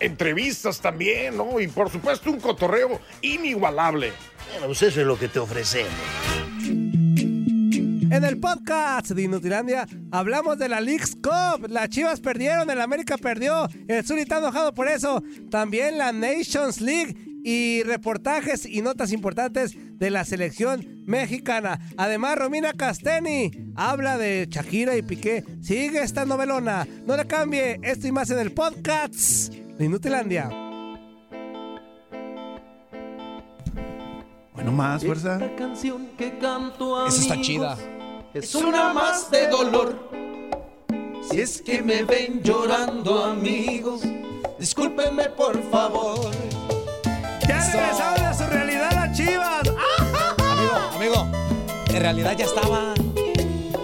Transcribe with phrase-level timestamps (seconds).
[0.00, 1.60] Entrevistas también, ¿no?
[1.60, 4.12] Y por supuesto un cotorreo inigualable.
[4.52, 5.92] Bueno, pues eso es lo que te ofrecemos.
[8.12, 11.66] En el podcast de Inutilandia hablamos de la Leagues Cup.
[11.70, 13.68] Las Chivas perdieron, el América perdió.
[13.88, 15.22] El Zuli está enojado por eso.
[15.50, 21.80] También la Nations League y reportajes y notas importantes de la selección mexicana.
[21.96, 25.42] Además, Romina Casteni habla de Shakira y Piqué.
[25.62, 26.86] Sigue esta novelona.
[27.06, 27.80] No le cambie.
[27.82, 30.48] Esto y más en el podcast de Inutilandia.
[34.54, 35.34] Bueno, más, fuerza.
[35.34, 37.76] Esta canción que canto a Esa está chida.
[38.34, 40.10] Es una más de dolor.
[41.30, 44.02] Si es que me ven llorando, amigos,
[44.58, 46.30] discúlpenme por favor.
[47.46, 49.62] Ya regresaron a su realidad las Chivas.
[50.38, 51.26] Amigo, amigo,
[51.88, 52.94] en realidad ya estaba.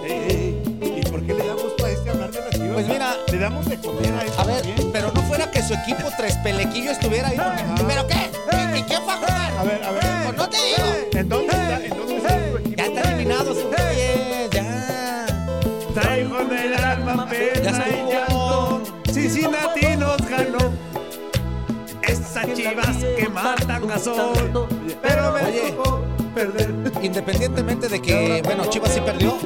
[0.03, 2.73] Ey, ey, ¿Y por qué le damos para este hablar de las chivas?
[2.73, 4.88] Pues mira, le damos de comer a esto A ver, también?
[5.39, 7.37] Fuera que su equipo tres pelequillo estuviera ahí.
[7.37, 8.31] porque- ¿Pero qué?
[8.75, 9.51] ¿Y, y quién fue a jugar?
[9.57, 10.03] A ver, a ver.
[10.25, 10.87] Pues no te digo.
[11.13, 12.75] ¿En dónde está, en dónde está equipo?
[12.77, 15.25] Ya está eliminado güey, ya.
[15.93, 18.81] Traigo en el alma pena Ya y llanto.
[19.11, 20.71] Cincinnati nos ganó.
[22.01, 24.67] Esas chivas que matan a sol.
[25.01, 25.71] Pero me Oye.
[25.71, 26.01] tocó
[26.35, 26.73] perder.
[27.01, 29.37] Independientemente de que, bueno, Chivas sí perdió.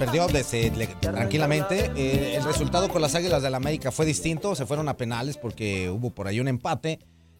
[0.00, 1.92] Perdió desde- le- tranquilamente.
[1.94, 4.54] Eh, el resultado con las Águilas del América fue distinto.
[4.54, 6.98] Se fueron a penales porque hubo por ahí un empate.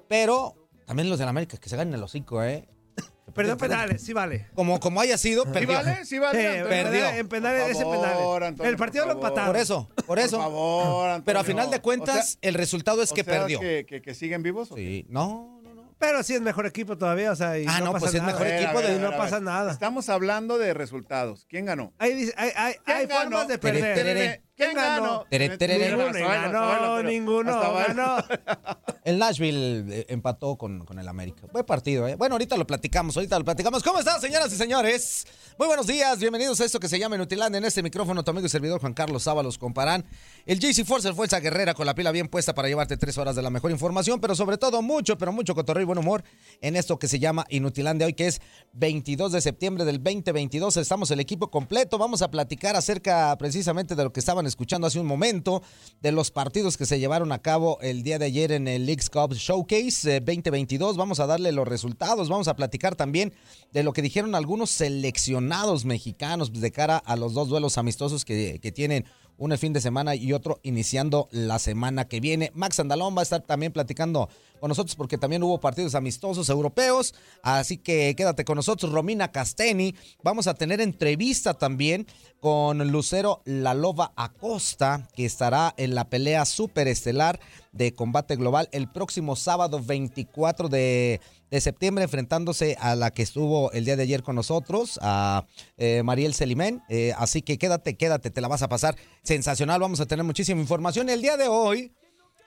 [0.08, 2.68] Pero también los del América que se ganen el hocico, ¿eh?
[3.34, 4.48] Perdió penales, sí vale.
[4.54, 5.72] Como, como haya sido, ¿Sí perdió.
[5.78, 6.04] vale?
[6.04, 6.42] ¿Sí vale?
[6.42, 6.68] Eh, Antonio?
[6.68, 7.08] perdió.
[7.08, 8.48] En penales, Por ese favor, penales.
[8.48, 9.30] Antonio, el partido por lo favor.
[9.30, 9.52] empataron.
[9.54, 10.38] Por eso, por Por eso.
[10.38, 11.24] favor, Antonio.
[11.24, 13.58] Pero a final de cuentas, O sea- el resultado es o que sea perdió.
[13.60, 14.68] Que, que- que siguen vivos?
[14.74, 15.59] Sí, no.
[16.00, 18.20] Pero sí es mejor equipo todavía, o sea, y Ah, no, no, pasa pues es
[18.22, 18.32] nada.
[18.32, 19.70] mejor equipo ver, de- no pasa nada.
[19.70, 21.44] Estamos hablando de resultados.
[21.48, 21.92] ¿Quién ganó?
[21.98, 23.44] Hay, dice- hay, hay, hay ¿Quién formas ganó?
[23.48, 23.94] de perder.
[23.94, 24.42] tere.
[24.56, 25.24] ¿Quién ganó?
[25.30, 25.78] Tere, tere.
[25.90, 28.16] Ninguno ganó, ninguno ganó.
[29.04, 31.46] El Nashville eh, empató con, con el América.
[31.52, 32.16] Buen partido, ¿eh?
[32.16, 33.82] Bueno, ahorita lo platicamos, ahorita lo platicamos.
[33.82, 35.26] ¿Cómo están, señoras y señores?
[35.60, 37.58] Muy buenos días, bienvenidos a esto que se llama Inutilandia.
[37.58, 40.06] En este micrófono, tu amigo y servidor Juan Carlos Sábalos comparán.
[40.46, 43.42] El JC Force, Fuerza Guerrera, con la pila bien puesta para llevarte tres horas de
[43.42, 46.24] la mejor información, pero sobre todo mucho, pero mucho cotorreo y buen humor
[46.62, 48.40] en esto que se llama Inutilandia hoy, que es
[48.72, 50.78] 22 de septiembre del 2022.
[50.78, 51.98] Estamos el equipo completo.
[51.98, 55.62] Vamos a platicar acerca precisamente de lo que estaban escuchando hace un momento,
[56.00, 59.10] de los partidos que se llevaron a cabo el día de ayer en el Leagues
[59.10, 60.96] Cup Showcase eh, 2022.
[60.96, 62.30] Vamos a darle los resultados.
[62.30, 63.34] Vamos a platicar también
[63.72, 65.49] de lo que dijeron algunos seleccionados
[65.84, 69.04] mexicanos de cara a los dos duelos amistosos que, que tienen
[69.40, 72.52] uno el fin de semana y otro iniciando la semana que viene.
[72.54, 74.28] Max Andalón va a estar también platicando
[74.60, 79.94] con nosotros porque también hubo partidos amistosos europeos, así que quédate con nosotros, Romina Casteni.
[80.22, 82.06] Vamos a tener entrevista también
[82.38, 87.40] con Lucero La Loba Acosta, que estará en la pelea superestelar
[87.72, 93.72] de combate global el próximo sábado 24 de, de septiembre, enfrentándose a la que estuvo
[93.72, 95.46] el día de ayer con nosotros, a
[95.76, 96.82] eh, Mariel Selimén.
[96.88, 99.80] Eh, así que quédate, quédate, te la vas a pasar sensacional.
[99.80, 101.08] Vamos a tener muchísima información.
[101.08, 101.92] El día de hoy,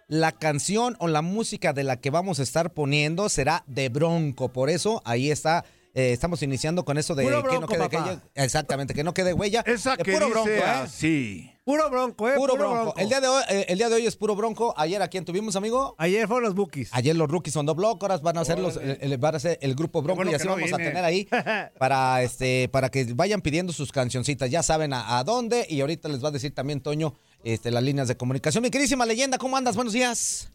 [0.08, 4.50] la canción o la música de la que vamos a estar poniendo será de Bronco.
[4.50, 5.66] Por eso ahí está.
[5.94, 8.24] eh, estamos iniciando con eso de Puro que no quede huella.
[8.36, 9.64] Exactamente, que no quede huella.
[9.66, 10.64] Esa De que puro dice Bronco, ¿eh?
[10.64, 11.53] así.
[11.64, 12.34] Puro bronco, ¿eh?
[12.36, 12.94] Puro bronco.
[12.98, 14.74] El día, de hoy, eh, el día de hoy es puro bronco.
[14.76, 15.96] Ayer a quién tuvimos, amigo.
[15.98, 16.90] Ayer fueron los bookies.
[16.92, 19.60] Ayer los rookies son dos block, ahora van a ser los, el, van a ser
[19.62, 21.30] el grupo Bronco bueno y así no vamos a tener ahí
[21.80, 24.50] para este para que vayan pidiendo sus cancioncitas.
[24.50, 27.14] Ya saben a, a dónde y ahorita les va a decir también Toño
[27.46, 28.62] este, las líneas de comunicación.
[28.62, 29.76] Mi queridísima leyenda, ¿cómo andas?
[29.78, 30.52] Buenos días.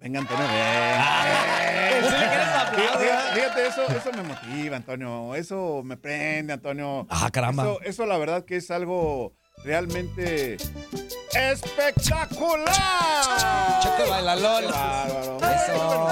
[0.00, 2.04] Venga, Antonio, Ah, ven.
[2.80, 5.34] Fíjate, fíjate, eso, eso me motiva, Antonio.
[5.34, 7.06] Eso me prende, Antonio.
[7.10, 7.64] Ah, caramba.
[7.64, 9.34] Eso, eso la verdad que es algo
[9.64, 10.56] realmente
[11.34, 12.66] espectacular.
[13.82, 14.64] Cheque bailalón.
[14.66, 15.38] Qué bárbaro.
[15.38, 16.08] Eso.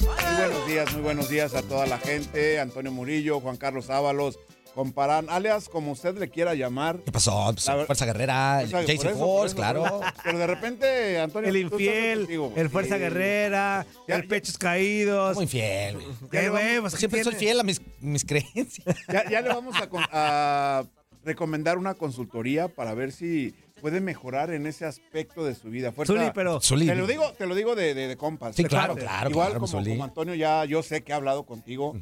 [0.00, 2.60] Y buenos días, muy buenos días a toda la gente.
[2.60, 4.38] Antonio Murillo, Juan Carlos Ábalos,
[4.74, 6.98] comparan, alias como usted le quiera llamar.
[7.04, 7.50] ¿Qué pasó?
[7.52, 10.00] Pues, La Fuerza Guerrera, Fuerza- Jason por eso, por Force, eso, claro.
[10.22, 11.50] Pero de repente, Antonio.
[11.50, 12.52] El infiel, contigo.
[12.56, 13.00] el fuerza Sí.
[13.00, 15.36] guerrera, Ya- el pechos caídos.
[15.36, 16.06] Muy fiel, güey.
[16.30, 16.80] ¿Qué, güey?
[16.80, 18.96] Pues, ¿qué Siempre soy fiel a mis, mis creencias.
[19.12, 19.74] Ya, ya le vamos
[20.12, 20.84] a
[21.24, 25.90] recomendar una consultoría para ver si puede mejorar en ese aspecto de su vida.
[25.92, 26.86] Fuerza- Zuli, pero Zuli.
[26.86, 28.54] Te lo digo, te lo digo de, de, de compas.
[28.56, 29.90] Sí, claro, claro, Igual claro, como, Zuli.
[29.90, 31.94] como Antonio ya, yo sé que ha hablado contigo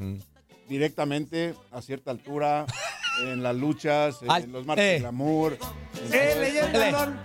[0.69, 2.67] directamente a cierta altura
[3.25, 4.89] en las luchas, Ay, en los marcos eh.
[4.95, 5.57] del amor.
[6.13, 6.99] ¡Eh, leyenda, eso.
[7.07, 7.19] Lon!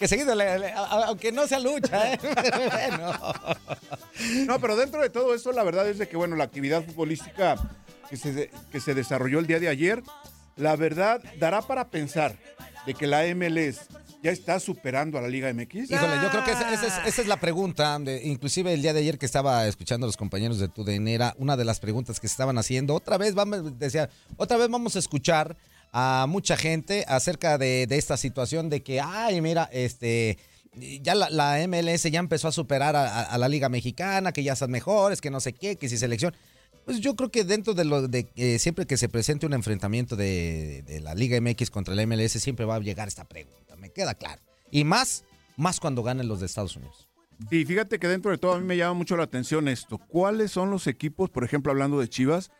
[0.00, 2.18] Que seguido, le- le- aunque no sea lucha, ¿eh?
[2.72, 3.12] bueno.
[4.46, 7.56] No, pero dentro de todo eso, la verdad es de que, bueno, la actividad futbolística
[8.08, 10.02] que se, que se desarrolló el día de ayer,
[10.56, 12.36] la verdad dará para pensar
[12.86, 13.80] de que la MLS
[14.22, 15.90] ya está superando a la Liga MX.
[15.90, 17.98] Híjole, yo creo que esa, esa es, esa es la pregunta.
[17.98, 21.34] de- inclusive el día de ayer que estaba escuchando a los compañeros de TUDN era
[21.38, 22.94] una de las preguntas que se estaban haciendo.
[22.94, 25.56] Otra vez vamos, decía, otra vez vamos a escuchar
[25.92, 30.38] a mucha gente acerca de, de esta situación de que, ay, mira, este,
[31.02, 34.42] ya la, la MLS ya empezó a superar a, a- a la Liga Mexicana, que
[34.42, 36.34] ya son mejores, que no sé qué, que si selección.
[36.84, 40.16] Pues yo creo que dentro de lo de eh, siempre que se presente un enfrentamiento
[40.16, 43.90] de, de la Liga MX contra la MLS, siempre va a llegar esta pregunta, me
[43.90, 44.40] queda claro.
[44.70, 45.24] Y más,
[45.56, 47.06] más cuando ganen los de Estados Unidos.
[47.50, 49.98] Y fíjate que dentro de todo a mí me llama mucho la atención esto.
[49.98, 52.50] ¿Cuáles son los equipos, por ejemplo, hablando de Chivas?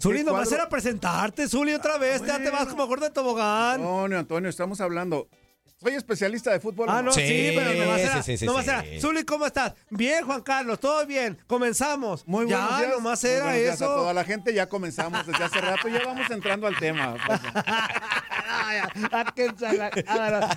[0.00, 2.24] Zuli, nomás cuadro- era presentarte, Zuli, otra vez.
[2.24, 3.80] Ya te vas como gordo de tobogán.
[3.80, 5.28] Antonio, Antonio, estamos hablando.
[5.86, 6.88] Soy especialista de fútbol.
[6.90, 8.70] Ah, no, sí, Sí, pero nomás era, sí, sí, sí, nomás sí.
[8.72, 9.72] era, Zuli, ¿cómo estás?
[9.88, 12.26] Bien, Juan Carlos, todo bien, comenzamos.
[12.26, 12.90] Muy buenos ya, días.
[12.90, 13.94] nomás Muy era buenos días a eso.
[13.94, 17.14] toda la gente, ya comenzamos desde hace rato, ya vamos entrando al tema.
[17.24, 17.40] pues.
[17.40, 17.50] No.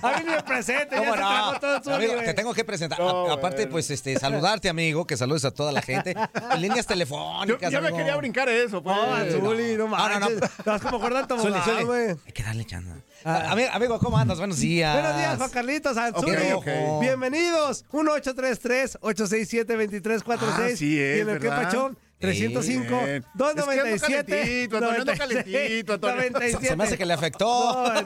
[0.02, 1.28] A mí me presente, ya ¿Cómo se no?
[1.30, 2.98] tragó todo Zuli, te tengo que presentar.
[3.00, 6.16] No, A- aparte, pues, este, saludarte, amigo, que saludes a toda la gente.
[6.52, 7.98] En líneas telefónicas, yo me amigo.
[7.98, 8.82] quería brincar eso.
[8.82, 8.96] Pues.
[8.96, 10.30] No, Zuli, no Ah, no, no.
[10.32, 10.50] manches.
[10.60, 12.10] Estás como Zuli, Zuli, güey.
[12.26, 12.90] Hay que darle chance.
[13.26, 13.52] Ah.
[13.52, 14.38] Amigo, amigo, ¿cómo andas?
[14.40, 14.94] Buenos días.
[14.94, 16.52] Buenos días, Juan Carlitos, a Ok, Zuli.
[16.54, 16.68] ok.
[17.02, 17.84] Bienvenidos.
[17.92, 20.38] 1-833-867-2346.
[20.42, 23.26] Ah, sí es, Y en el que pachón, 305 Bien.
[23.34, 26.16] 297 Es que ando calentito, Antonio, ando 96, calentito, Antonio.
[26.18, 26.68] 97.
[26.68, 27.84] Se me hace que le afectó.
[27.84, 28.04] No,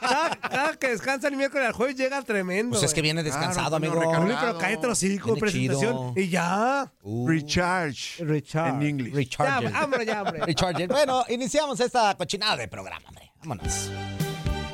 [0.00, 2.70] cada, cada que descansa el miércoles al jueves llega tremendo.
[2.78, 4.26] Pues es que viene descansado, Claro, amigo.
[4.26, 6.14] no, pero cállate los Viene presentación.
[6.14, 6.16] chido.
[6.16, 6.90] Y ya.
[7.02, 8.24] Uh, Recharge.
[8.24, 8.74] Richard.
[8.74, 9.12] En inglés.
[9.12, 9.72] Ya, Recharger.
[9.72, 10.40] vámonos ya, hombre.
[10.46, 10.88] Recharger.
[10.88, 13.30] Bueno, iniciamos esta cochinada de programa, hombre.
[13.42, 13.90] Vámonos.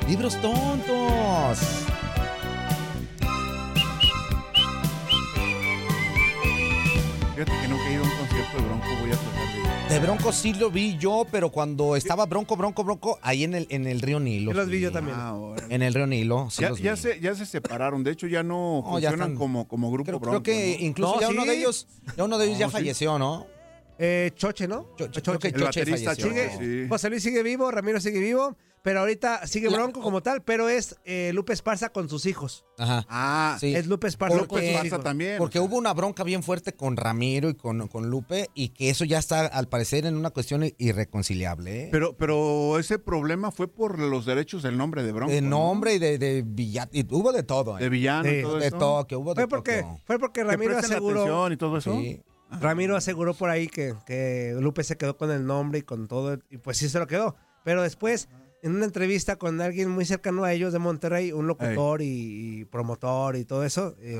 [0.07, 1.59] Libros tontos.
[7.35, 9.93] Fíjate que nunca he ido a un concierto de Bronco, voy a tratar de.
[9.93, 13.67] De Bronco sí lo vi yo, pero cuando estaba Bronco, Bronco, Bronco, ahí en el,
[13.69, 14.51] en el río Nilo.
[14.51, 15.15] Yo los vi yo también.
[15.19, 15.37] Ah.
[15.69, 16.49] En el río Nilo.
[16.49, 16.97] sí ya, los ya vi.
[17.01, 20.05] se, ya se separaron, de hecho ya no No, ya funcionan están- como, como grupo
[20.07, 20.43] Creo, Bronco.
[20.43, 20.85] creo que ¿no?
[20.85, 21.87] incluso No, ya uno de ellos,
[22.17, 22.73] ya uno de ellos No, ya sí.
[22.73, 23.45] falleció, ¿no?
[23.99, 24.89] Eh, Choche, ¿no?
[24.97, 25.39] Cho- Choche.
[25.39, 26.27] que El Choche baterista falleció.
[26.29, 26.89] Choche, Sigue, sí.
[26.89, 30.69] José Luis sigue vivo, Ramiro sigue vivo, pero ahorita sigue La- Bronco como tal, pero
[30.69, 32.63] es eh, Lupe Esparza con sus hijos.
[32.77, 33.05] Ajá.
[33.09, 33.75] Ah, Sí.
[33.75, 35.03] Es Lupe Esparza Porque- con sus Esparza hijos.
[35.03, 35.37] también.
[35.39, 39.03] Porque hubo una bronca bien fuerte con Ramiro y con, con Lupe y que eso
[39.03, 41.85] ya está al parecer en una cuestión irreconciliable.
[41.85, 41.89] ¿eh?
[41.91, 45.33] Pero, pero ese problema fue por los derechos del nombre de Bronco.
[45.33, 45.49] de ¿no?
[45.49, 47.77] nombre y de, de villa- y hubo de todo.
[47.77, 47.81] ¿eh?
[47.81, 49.99] De villano Sí, y todo de todo, que hubo de Fue porque, todo.
[50.05, 51.93] fue porque Que Ramiro aseguró, atención y todo eso.
[51.99, 52.21] Sí.
[52.49, 56.39] Ramiro aseguró por ahí que, que Lupe se quedó con el nombre y con todo,
[56.49, 57.35] y pues sí se lo quedó.
[57.63, 58.29] Pero después,
[58.63, 62.65] en una entrevista con alguien muy cercano a ellos de Monterrey, un locutor y, y
[62.65, 64.19] promotor y todo eso, eh,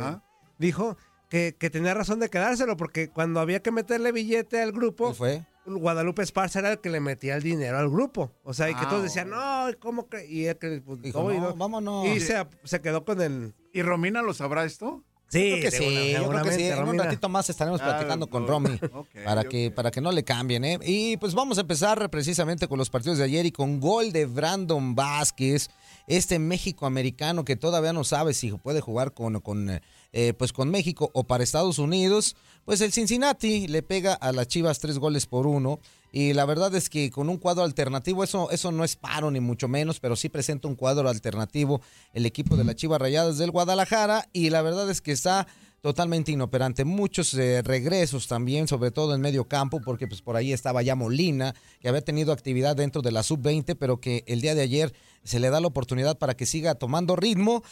[0.58, 0.98] dijo
[1.30, 5.16] que, que tenía razón de quedárselo, porque cuando había que meterle billete al grupo, ¿Qué
[5.16, 5.46] fue?
[5.66, 8.32] Guadalupe Esparza era el que le metía el dinero al grupo.
[8.44, 10.26] O sea, y que Ah, todos decían, no, ¿cómo que?
[10.26, 11.56] Y él que pues, Dijo, no, y no, no.
[11.56, 12.08] vámonos.
[12.08, 13.54] Y se, se quedó con el.
[13.74, 15.04] ¿Y Romina lo sabrá esto?
[15.30, 16.64] Sí, Creo que sí, yo creo que sí.
[16.68, 18.80] En un ratito más estaremos Ah, platicando con ok, Romy
[19.26, 20.80] para que para que no le cambien, ¿eh?
[20.86, 24.26] Y pues vamos a empezar precisamente con los partidos de ayer y con gol de
[24.26, 25.70] Brandon Vázquez,
[26.08, 29.82] este México americano que todavía no sabe si puede jugar con con
[30.14, 32.36] eh, pues con México o para Estados Unidos.
[32.64, 35.80] Pues el Cincinnati le pega a las Chivas tres goles por uno.
[36.12, 39.40] Y la verdad es que con un cuadro alternativo, eso, eso no es paro ni
[39.40, 41.82] mucho menos, pero sí presenta un cuadro alternativo
[42.14, 44.28] el equipo de las Chivas Rayadas del Guadalajara.
[44.34, 45.48] Y la verdad es que está
[45.82, 46.86] totalmente inoperante.
[46.86, 50.96] Muchos eh, regresos también, sobre todo en medio campo, porque pues por ahí estaba ya
[50.96, 54.94] Molina, que había tenido actividad dentro de la sub-20, pero que el día de ayer
[55.24, 57.64] se le da la oportunidad para que siga tomando ritmo.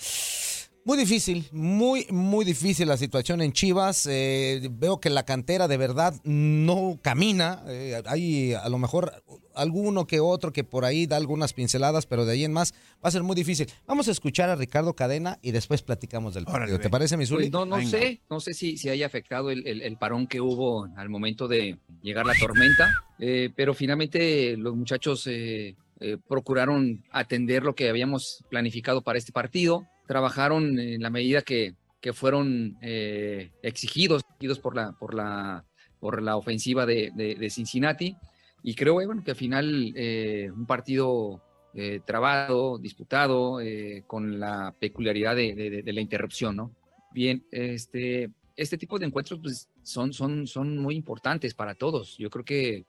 [0.87, 4.07] Muy difícil, muy, muy difícil la situación en Chivas.
[4.07, 7.63] Eh, veo que la cantera de verdad no camina.
[7.67, 9.11] Eh, hay a lo mejor
[9.55, 13.09] alguno que otro que por ahí da algunas pinceladas, pero de ahí en más va
[13.09, 13.65] a ser muy difícil.
[13.87, 16.79] Vamos a escuchar a Ricardo Cadena y después platicamos del partido.
[16.79, 17.49] ¿Te parece, Missouri?
[17.49, 20.39] Pues no, no sé, no sé si, si haya afectado el, el- el parón que
[20.39, 27.03] hubo al momento de llegar la tormenta, eh, pero finalmente los muchachos eh, eh, procuraron
[27.09, 32.77] atender lo que habíamos planificado para este partido, trabajaron en la medida que, que fueron
[32.81, 35.65] eh, exigidos, exigidos por la, por la,
[35.99, 38.15] por la ofensiva de, de- Cincinnati.
[38.63, 41.41] Y creo bueno, que al final eh, un partido
[41.73, 46.71] eh, trabado, disputado, eh, con la peculiaridad de- de la interrupción, ¿no?
[47.11, 52.17] Bien, este, este tipo de encuentros pues, son, son, son muy importantes para todos.
[52.17, 52.85] Yo creo que,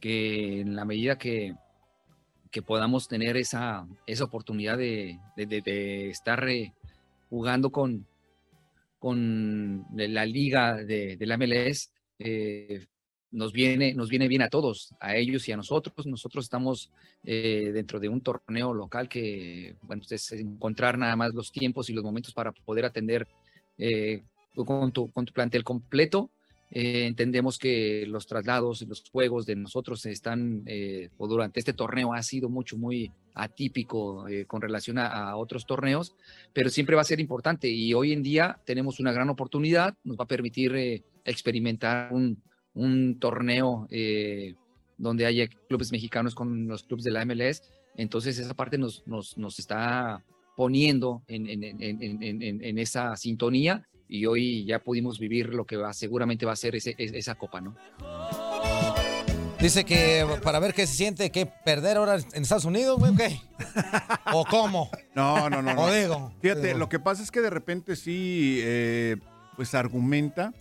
[0.00, 1.54] que en la medida que,
[2.50, 6.72] que podamos tener esa, esa oportunidad de, de- estar eh,
[7.30, 8.06] jugando con,
[8.98, 12.86] con la liga de, la MLS, eh,
[13.30, 16.06] nos viene, nos viene bien a todos, a ellos y a nosotros.
[16.06, 16.90] Nosotros estamos
[17.24, 21.90] eh, dentro de un torneo local que, bueno, pues, es encontrar nada más los tiempos
[21.90, 23.26] y los momentos para poder atender
[24.64, 26.30] con, tu, con tu plantel completo.
[26.70, 31.72] Eh, entendemos que los traslados y los juegos de nosotros están, eh, o durante este
[31.72, 36.14] torneo ha sido mucho, muy atípico eh, con relación a, a otros torneos,
[36.52, 40.18] pero siempre va a ser importante y hoy en día tenemos una gran oportunidad, nos
[40.18, 42.42] va a permitir eh, experimentar un,
[42.74, 44.54] un torneo eh,
[44.98, 47.62] donde haya clubes mexicanos con los clubes de la MLS,
[47.96, 50.22] entonces esa parte nos, nos, nos está
[50.56, 55.92] poniendo en, en, en, en, esa sintonía y hoy ya pudimos vivir lo que va,
[55.92, 57.76] seguramente va a ser ese, esa copa, ¿no?
[59.60, 63.16] Dice que para ver qué se siente, que perder ahora en Estados Unidos, güey, ¿o
[63.16, 63.40] qué?
[64.32, 64.88] ¿O cómo?
[65.16, 65.74] No, no, no.
[65.74, 65.82] no.
[65.82, 66.78] O digo, Fíjate, digo.
[66.78, 69.16] lo que pasa es que de repente sí, eh,
[69.56, 70.54] pues argumenta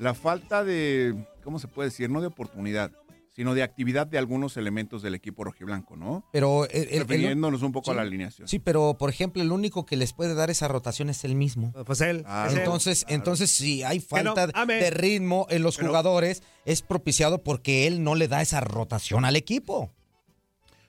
[0.00, 1.14] la falta de,
[1.44, 2.10] ¿cómo se puede decir?
[2.10, 2.90] No de oportunidad,
[3.34, 6.24] sino de actividad de algunos elementos del equipo rojiblanco, ¿no?
[6.32, 7.90] Pero el- el- Refiriéndonos un poco sí.
[7.92, 8.48] a la alineación.
[8.48, 11.72] Sí, pero por ejemplo, el único que les puede dar esa rotación es el mismo.
[11.86, 12.24] Pues él.
[12.26, 12.48] Ah.
[12.50, 17.86] Entonces, entonces si hay falta no, de ritmo en los Pero- jugadores, es propiciado porque
[17.86, 19.90] él no le da esa rotación al equipo.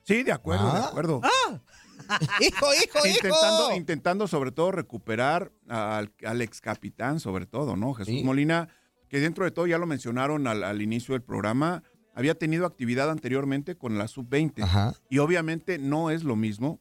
[0.04, 0.86] Sí, de acuerdo, de Ah.
[0.88, 1.20] acuerdo.
[2.40, 3.76] hijo, hijo, intentando, hijo.
[3.76, 7.94] intentando sobre todo recuperar al, al ex capitán, sobre todo, ¿no?
[7.94, 8.24] Jesús Sí.
[8.24, 8.68] Molina,
[9.08, 11.82] que dentro de todo ya lo mencionaron al, al inicio del programa,
[12.14, 14.62] había tenido actividad anteriormente con la sub-20.
[14.62, 14.94] Ajá.
[15.08, 16.80] Y obviamente no es lo mismo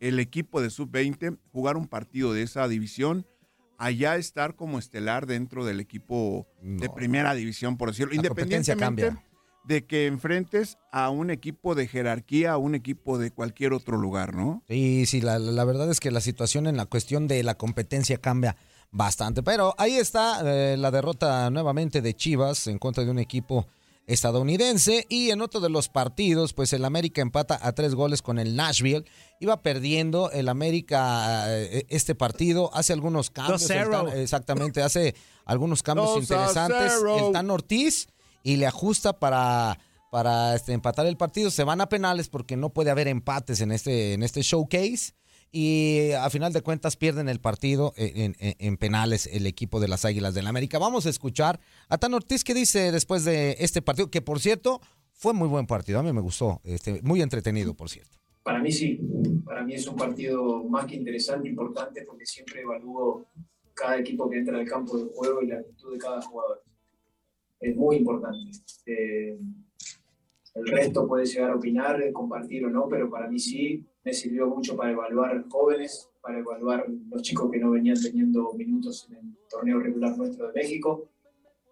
[0.00, 3.26] el equipo de sub-20 jugar un partido de esa división,
[3.78, 8.12] allá estar como estelar dentro del equipo de primera división, por decirlo.
[8.12, 9.24] La Independientemente cambia.
[9.64, 14.34] de que enfrentes a un equipo de jerarquía, a un equipo de cualquier otro lugar,
[14.34, 14.62] ¿no?
[14.68, 18.18] Sí, sí, la, la verdad es que la situación en la cuestión de la competencia
[18.18, 18.56] cambia
[18.90, 19.42] bastante.
[19.42, 23.66] Pero ahí está eh, la derrota nuevamente de Chivas en contra de un equipo
[24.06, 25.06] estadounidense.
[25.08, 28.56] Y en otro de los partidos, pues el América empata a tres goles con el
[28.56, 29.04] Nashville.
[29.40, 32.70] Iba perdiendo el América eh, este partido.
[32.74, 33.68] Hace algunos cambios.
[33.70, 33.90] el 2-0.
[33.90, 36.92] Tan- exactamente, hace algunos cambios 2 a interesantes.
[36.98, 37.26] 0.
[37.26, 38.08] El Tan Ortiz
[38.42, 39.78] y le ajusta para,
[40.10, 41.50] para este, empatar el partido.
[41.50, 45.12] Se van a penales porque no puede haber empates en este, en este showcase.
[45.58, 49.88] Y a final de cuentas pierden el partido en, en- en penales el equipo de
[49.88, 50.78] las Águilas del América.
[50.78, 54.82] Vamos a escuchar a Tan Ortiz que dice después de este partido, que por cierto
[55.14, 55.98] fue muy buen partido.
[55.98, 58.18] A mí me gustó, este, muy entretenido, por cierto.
[58.42, 59.00] Para mí sí,
[59.46, 63.26] para mí es un partido más que interesante, importante, porque siempre evalúo
[63.72, 66.62] cada equipo que entra al campo de juego y la actitud de cada jugador.
[67.60, 68.50] Es muy importante.
[68.84, 69.38] Eh,
[70.56, 74.12] el resto puede llegar a opinar, eh, compartir o no, pero para mí sí me
[74.12, 79.16] sirvió mucho para evaluar jóvenes, para evaluar los chicos que no venían teniendo minutos en
[79.18, 81.08] el torneo regular nuestro de México.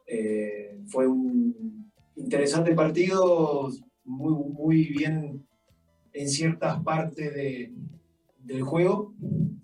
[0.06, 3.70] Eh, fue un interesante partido,
[4.04, 5.46] muy, muy bien
[6.12, 7.72] en ciertas partes de-
[8.38, 9.14] del juego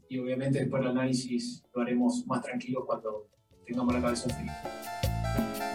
[0.09, 3.29] y obviamente después el análisis lo haremos más tranquilo cuando
[3.67, 5.00] tengamos la cabeza fría.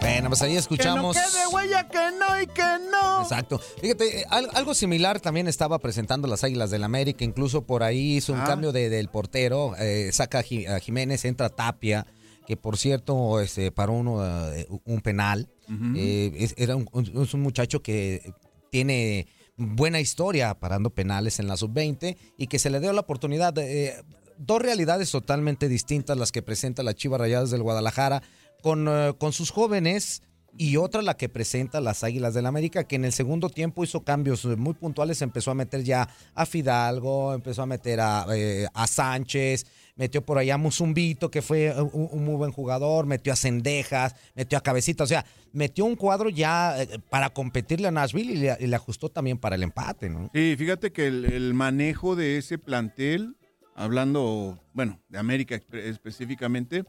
[0.08, 1.16] Bueno, pues ahí escuchamos.
[1.52, 3.22] huella, que no y que no.
[3.22, 3.58] Exacto.
[3.80, 8.16] Fíjate, eh, al- algo similar también estaba presentando las Águilas del América, incluso por ahí
[8.16, 8.44] hizo un Ah.
[8.44, 12.06] cambio de- del portero, eh, saca a Ji- a Jiménez, entra Tapia,
[12.46, 15.48] que por cierto este, paró uno, eh, un penal.
[15.96, 18.32] Eh, es, era un, un- es un muchacho que
[18.70, 23.52] tiene buena historia parando penales en la sub-20 y que se le dio la oportunidad
[23.52, 23.86] de...
[23.88, 23.94] eh,
[24.38, 28.22] dos realidades totalmente distintas las que presenta la Chivas Rayadas del Guadalajara
[28.62, 30.22] con, eh, con sus jóvenes
[30.58, 34.02] y otra la que presenta las Águilas del América, que en el segundo tiempo hizo
[34.02, 38.86] cambios muy puntuales, empezó a meter ya a Fidalgo, empezó a meter a, eh, a
[38.86, 44.14] Sánchez, metió por allá a Musumbito, que fue un, muy buen jugador, metió a Cendejas,
[44.34, 48.66] metió a Cabecita, o sea, metió un cuadro ya eh, para competirle a Nashville y
[48.66, 50.30] le, ajustó también para el empate, ¿no?
[50.34, 53.36] Sí, fíjate que el manejo de ese plantel,
[53.74, 56.84] hablando, bueno, de América específicamente,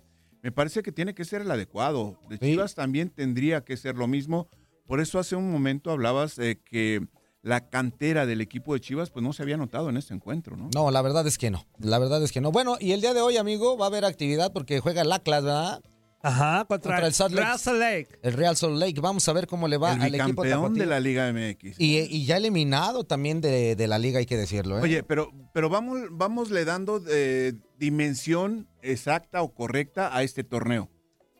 [0.47, 2.17] me parece que tiene que ser el adecuado.
[2.29, 2.77] De Chivas sí.
[2.77, 4.47] también tendría que ser lo mismo.
[4.85, 7.05] Por eso hace un momento hablabas de que
[7.41, 10.69] la cantera del equipo de Chivas pues no se había notado en este encuentro, ¿no?
[10.73, 11.65] No, la verdad es que no.
[11.79, 12.53] La verdad es que no.
[12.53, 15.43] Bueno, y el día de hoy, amigo, va a haber actividad porque juega el Atlas,
[15.43, 15.81] ¿verdad?
[16.27, 17.45] Ajá, contra, contra el Salt Lake.
[17.45, 18.19] Real Salt Lake.
[18.21, 19.01] El Real Salt Lake.
[19.01, 21.79] Vamos a ver cómo le va el al equipo de la Liga MX.
[21.79, 24.77] Y, y, ya eliminado también de, de, la liga, hay que decirlo.
[24.79, 24.81] ¿eh?
[24.81, 30.89] Oye, pero, pero vamos, vamos le dando eh, dimensión exacta o correcta a este torneo.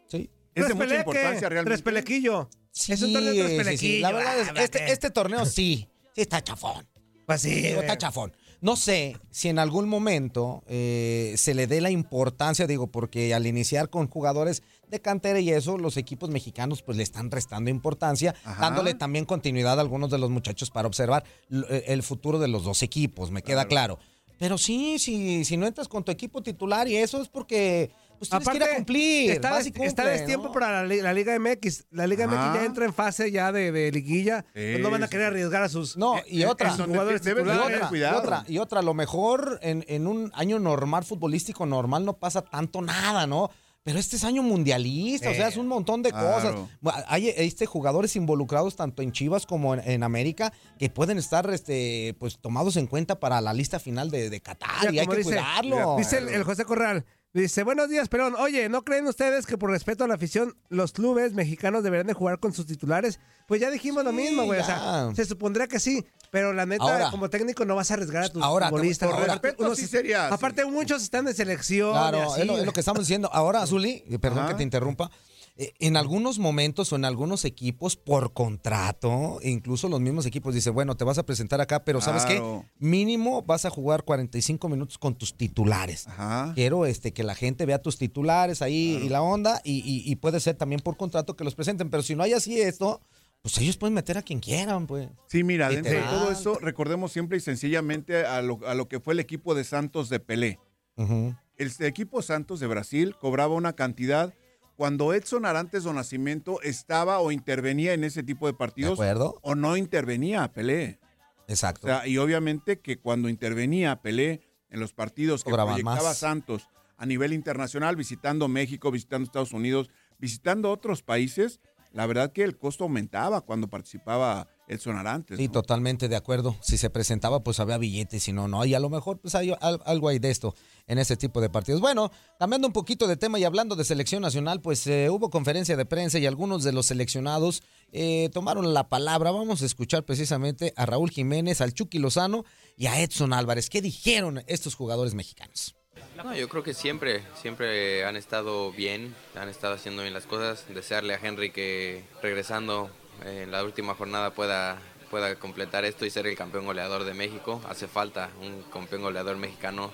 [0.08, 0.30] Sí.
[0.56, 1.70] Es de mucha importancia realmente.
[1.70, 2.50] Tres pelequillo.
[2.72, 3.78] Sí, es un torneo de tres pelequillo.
[3.78, 4.02] Sí, sí.
[4.02, 6.88] La verdad es, este, este torneo sí, sí está chafón.
[7.26, 7.62] Pues sí.
[7.62, 8.32] Digo, está chafón.
[8.60, 13.46] No sé si en algún momento eh, se le dé la importancia, digo, porque al
[13.46, 18.34] iniciar con jugadores de cantera y eso, los equipos mexicanos pues le están restando importancia,
[18.44, 18.62] Ajá.
[18.62, 22.64] dándole también continuidad a algunos de los muchachos para observar eh, el futuro de los
[22.64, 23.98] dos equipos, me queda claro.
[23.98, 24.18] claro.
[24.40, 27.90] Pero sí, si, si no entras con tu equipo titular y eso es porque
[28.20, 29.32] pues tienes Aparte, que ir a cumplir.
[29.32, 30.52] Está, vas y cumple, está de tiempo ¿no?
[30.54, 31.86] para la, la, Liga MX.
[31.92, 32.28] La Liga.
[32.28, 34.46] MX ya entra en fase ya de, de liguilla.
[34.54, 36.72] Pues no van a querer arriesgar a sus No, y eh, otra.
[36.72, 37.66] a sus jugadores debe- debe Y de titulares.
[37.68, 38.20] tener otra, y cuidado.
[38.20, 42.44] otra, y otra, a lo mejor en, en un año normal, futbolístico normal, no pasa
[42.44, 43.50] tanto nada, ¿no?
[43.88, 46.68] Pero este es año mundialista, o sea, es un montón de claro.
[46.84, 47.06] cosas.
[47.08, 52.14] Hay este, jugadores involucrados tanto en Chivas como en, en América que pueden estar este,
[52.20, 55.30] pues, tomados en cuenta para la lista final de, de Qatar y hay que dice-
[55.30, 55.96] cuidarlo.
[55.98, 57.06] Dice el, el José Corral.
[57.34, 58.36] Dice, buenos días, Perón.
[58.36, 62.14] Oye, ¿no creen ustedes que por respeto a la afición, los clubes mexicanos deberían de
[62.14, 63.20] jugar con sus titulares?
[63.48, 64.60] Pues ya dijimos lo mismo, güey.
[64.60, 66.06] O sea, se supondría que sí.
[66.32, 67.12] Pero la neta, Ahora.
[67.12, 69.10] como técnico, no vas a arriesgar a tus Ahora, futbolistas.
[69.10, 70.34] por Ahora, respeto, unos- sí sería, sí.
[70.34, 71.92] Aparte, muchos están de selección.
[71.92, 72.66] Claro, así, es, lo, es güey.
[72.66, 73.30] lo que estamos diciendo.
[73.32, 75.12] Ahora, Zuli, perdón que te interrumpa.
[75.58, 80.74] Eh, En algunos momentos o en algunos equipos por contrato, incluso los mismos equipos dicen,
[80.74, 82.64] bueno, te vas a presentar acá, pero ¿sabes Claro.
[82.80, 82.86] qué?
[82.86, 86.08] Mínimo vas a jugar 45 minutos con tus titulares.
[86.08, 86.52] Ajá.
[86.56, 90.16] Quiero este, que la gente vea tus titulares ahí y la onda y, y- y
[90.18, 93.02] puede ser también por contrato que los presenten, pero si no hay así esto,
[93.42, 95.10] pues ellos pueden meter a quien quieran, pues.
[95.28, 99.00] Sí, mira, dentro de todo eso, recordemos siempre y sencillamente a lo, a lo que
[99.00, 100.60] fue el equipo de Santos de Pelé.
[100.98, 101.36] Ujú.
[101.56, 104.34] El equipo Santos de Brasil cobraba una cantidad
[104.78, 109.40] cuando Edson Arantes do Nascimento estaba o intervenía en ese tipo de ¿De partidos acuerdo?
[109.42, 111.00] o no intervenía Pelé.
[111.48, 111.88] Exacto.
[111.88, 116.18] O sea, y obviamente que cuando intervenía Pelé en los partidos que Cobraban proyectaba más.
[116.18, 121.60] Santos a nivel internacional, visitando México, visitando Estados Unidos, visitando otros países,
[121.92, 125.38] la verdad que el costo aumentaba cuando participaba Edson Arantes.
[125.38, 125.52] Sí, ¿no?
[125.54, 126.58] totalmente de acuerdo.
[126.62, 128.66] Si se presentaba, pues había billetes, si no, no.
[128.66, 130.54] Y a lo mejor, pues hay al- algo hay de esto
[130.88, 131.80] en ese tipo de partidos.
[131.82, 135.78] Bueno, cambiando un poquito de tema y hablando de selección nacional, pues eh, hubo conferencia
[135.78, 139.32] de prensa y algunos de los seleccionados eh, tomaron la palabra.
[139.32, 142.44] Vamos a escuchar precisamente a Raúl Jiménez, al Chucky Lozano
[142.76, 143.70] y a Edson Álvarez.
[143.70, 145.76] ¿Qué dijeron estos jugadores mexicanos?
[146.16, 150.66] No, yo creo que siempre, siempre han estado bien, han estado haciendo bien las cosas.
[150.74, 152.90] Desearle a Henry que regresando
[153.26, 157.62] en la última jornada pueda, pueda completar esto y ser el campeón goleador de México.
[157.68, 159.92] Hace falta un campeón goleador mexicano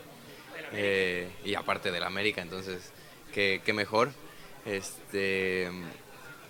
[0.71, 2.91] eh, y aparte del América, entonces
[3.33, 4.11] qué, qué mejor.
[4.65, 5.69] Este,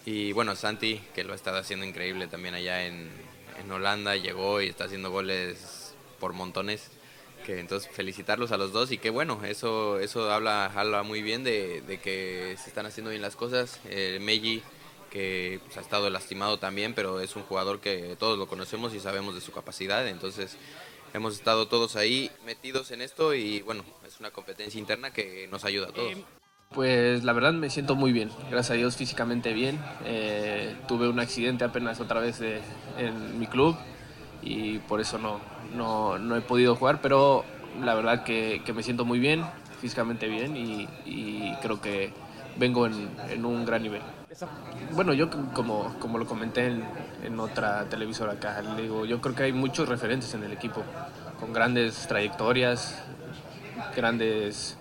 [0.05, 3.09] y bueno, Santi, que lo ha estado haciendo increíble también allá en,
[3.61, 6.91] en Holanda, llegó y está haciendo goles por montones
[7.43, 11.43] que entonces felicitarlos a los dos y que bueno, eso eso habla, habla muy bien
[11.43, 13.79] de, de que se están haciendo bien las cosas.
[13.89, 14.63] Eh, Meji,
[15.13, 18.99] que pues, ha estado lastimado también, pero es un jugador que todos lo conocemos y
[18.99, 20.57] sabemos de su capacidad, entonces
[21.13, 25.65] hemos estado todos ahí metidos en esto y bueno, es una competencia interna que nos
[25.65, 26.17] ayuda a todos.
[26.71, 29.79] Pues la verdad me siento muy bien, gracias a Dios físicamente bien.
[30.03, 32.41] Eh, tuve un accidente apenas otra vez
[32.97, 33.77] en mi club
[34.41, 35.39] y por eso no,
[35.75, 37.45] no, no he podido jugar, pero
[37.83, 39.45] la verdad que, que me siento muy bien,
[39.79, 42.11] físicamente bien y, y creo que
[42.57, 44.01] vengo en, en un gran nivel.
[44.93, 46.83] Bueno, yo como, como lo comenté en,
[47.23, 50.83] en otra televisora acá, le digo, yo creo que hay muchos referentes en el equipo,
[51.39, 53.03] con grandes trayectorias,
[53.95, 54.77] grandes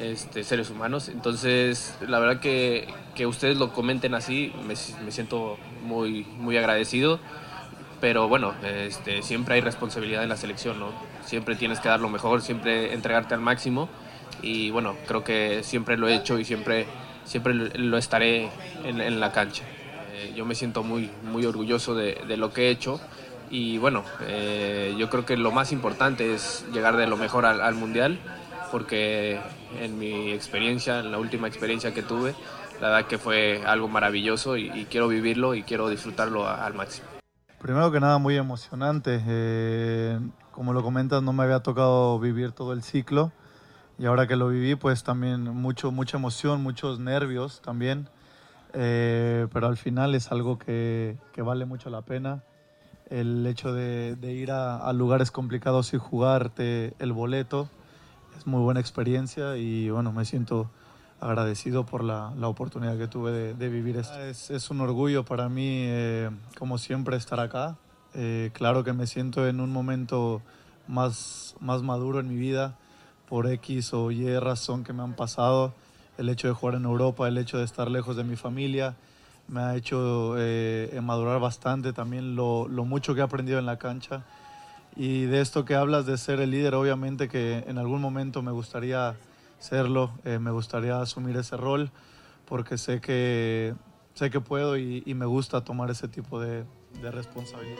[0.00, 1.08] este, seres humanos.
[1.08, 7.18] Entonces, la verdad que, que ustedes lo comenten así, me, me siento muy, muy agradecido.
[8.00, 10.92] Pero bueno, este, siempre hay responsabilidad en la selección, ¿no?
[11.24, 13.88] Siempre tienes que dar lo mejor, siempre entregarte al máximo.
[14.42, 16.86] Y bueno, creo que siempre lo he hecho y siempre,
[17.26, 18.48] siempre lo- estaré
[18.84, 19.62] en, en la cancha.
[20.12, 23.00] Eh, yo me siento muy, muy orgulloso de, de lo que he hecho
[23.50, 27.60] y bueno, eh, yo creo que lo más importante es llegar de lo mejor al,
[27.60, 28.18] al Mundial
[28.70, 29.38] porque
[29.80, 32.34] en mi experiencia, en la última experiencia que tuve,
[32.80, 36.74] la verdad que fue algo maravilloso y, y quiero vivirlo y quiero disfrutarlo a- al
[36.74, 37.06] máximo.
[37.60, 39.22] Primero que nada, muy emocionante.
[39.26, 40.18] Eh,
[40.52, 43.32] como lo comentas, no me había tocado vivir todo el ciclo.
[43.98, 48.08] Y ahora que lo viví, pues también mucho, mucha emoción, muchos nervios también.
[48.74, 52.42] Eh, pero al final es algo que, que vale mucho la pena.
[53.08, 57.70] El hecho de, de ir a, a lugares complicados y jugarte el boleto
[58.36, 60.68] es muy buena experiencia y bueno, me siento
[61.20, 64.20] agradecido por la, la oportunidad que tuve de, de vivir esto.
[64.20, 67.76] Es, es un orgullo para mí, eh, como siempre, estar acá.
[68.12, 70.42] Eh, claro que me siento en un momento
[70.86, 72.76] más, más maduro en mi vida
[73.28, 75.74] por X o Y razón que me han pasado.
[76.18, 78.94] El hecho de jugar en Europa, el hecho de estar lejos de mi familia,
[79.48, 84.24] me ha hecho eh, madurar bastante también lo, mucho que he aprendido en la cancha.
[84.96, 88.50] Y de esto que hablas de ser el líder, obviamente que en algún momento me
[88.50, 89.14] gustaría
[89.58, 91.90] serlo, eh, me gustaría asumir ese rol,
[92.46, 93.74] porque sé que,
[94.14, 96.64] sé que puedo y, y me gusta tomar ese tipo de,
[97.02, 97.76] de responsabilidad.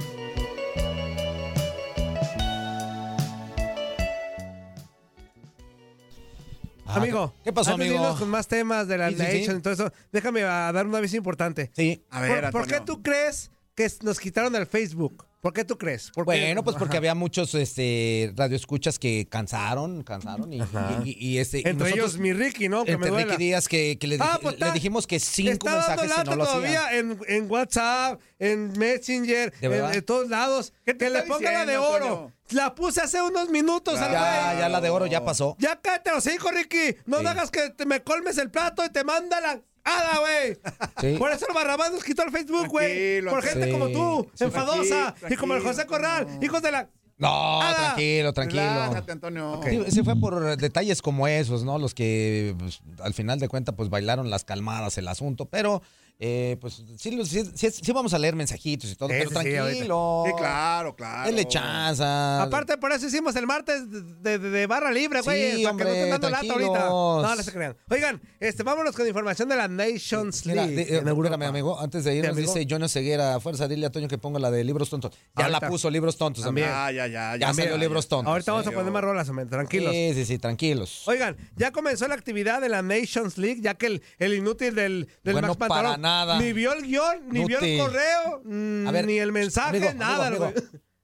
[6.88, 8.05] Amigo, ¿qué pasó, antes de amigo?
[8.05, 9.38] irnos con más temas de la Sí, sí, sí.
[9.38, 11.70] Nation y todo eso, déjame a dar una aviso importante.
[11.75, 12.05] Sí.
[12.11, 15.27] A ver, ¿Por, por qué tú crees que nos quitaron el Facebook?
[15.46, 16.11] ¿Por qué tú crees?
[16.11, 16.40] ¿Por qué?
[16.40, 16.98] Bueno, pues porque Ajá.
[16.98, 21.00] había muchos este, radioescuchas que cansaron, cansaron y, Ajá.
[21.04, 22.85] y- y, este, y Entre nosotros- ellos mi Ricky, ¿no?
[22.85, 23.32] Que me entre duela.
[23.35, 26.30] Ricky Díaz que, que le, Ah, pues le dijimos que cinco Está dando mensajes lata
[26.30, 26.59] no lo hacían.
[26.62, 30.72] todavía en, en WhatsApp, en Messenger, ¿De en, todos lados.
[30.85, 32.32] ¿Qué te Que le ponga la de oro.
[32.50, 35.54] La puse hace unos minutos al Ya, ya la de oro ya pasó.
[35.61, 36.96] Ya cállate los hijos, Ricky.
[37.06, 37.26] No Sí.
[37.26, 40.59] hagas que te me colmes el plato y te manda la hada, güey.
[41.01, 41.18] Sí.
[41.18, 43.22] Por eso el Barrabás nos quitó el Facebook, güey.
[43.22, 43.72] Por gente Sí.
[43.72, 44.44] como tú, Sí.
[44.44, 45.14] enfadosa.
[45.14, 45.87] Tranquilo, y como el José.
[45.87, 46.88] Corral, hijos de la...
[47.18, 48.62] No, Ah, tranquilo, tranquilo.
[48.62, 49.61] Relájate, Antonio.
[49.64, 51.79] Sí, se fue por detalles como esos, ¿no?
[51.79, 55.81] Los que pues, al final de cuentas pues bailaron las calmadas el asunto, pero
[56.18, 59.35] eh, pues sí, sí, sí- sí vamos a leer mensajitos y todo, pero sí, sí,
[59.35, 60.22] tranquilo.
[60.26, 61.26] Sí, claro, claro.
[61.26, 62.02] Denle chance.
[62.02, 63.83] Aparte, por eso hicimos el martes
[64.22, 65.57] de, de- de barra libre, güey.
[65.57, 66.88] Sí, hombre, que no estén dando lata ahorita.
[66.88, 67.76] No, no se crean.
[67.90, 70.76] Oigan, este, vámonos con información de la Nations Mira, League.
[70.87, 71.35] de- eh, en Europa.
[71.35, 74.50] espérame, amigo, antes de irnos, dice Jonas Ceguera, fuerza, dile a Toño que ponga la
[74.50, 75.12] de libros tontos.
[75.37, 75.61] Ya Ahorita.
[75.61, 76.66] la puso libros tontos también.
[76.68, 77.37] Ya, ya, ya.
[77.37, 78.31] Ya salió libros tontos.
[78.31, 79.92] Ahorita vamos a poner más rolas, hombre, tranquilos.
[79.92, 81.02] Sí, sí, sí, tranquilos.
[81.07, 85.09] Oigan, ya comenzó la actividad de la Nations League, ya que el, el inútil del,
[85.22, 86.38] del Bueno, Max Pantalón nada.
[86.40, 88.42] ni vio el guion, ni vio el correo,
[88.88, 90.52] A ver, ni el mensaje, amigo, nada, amigo.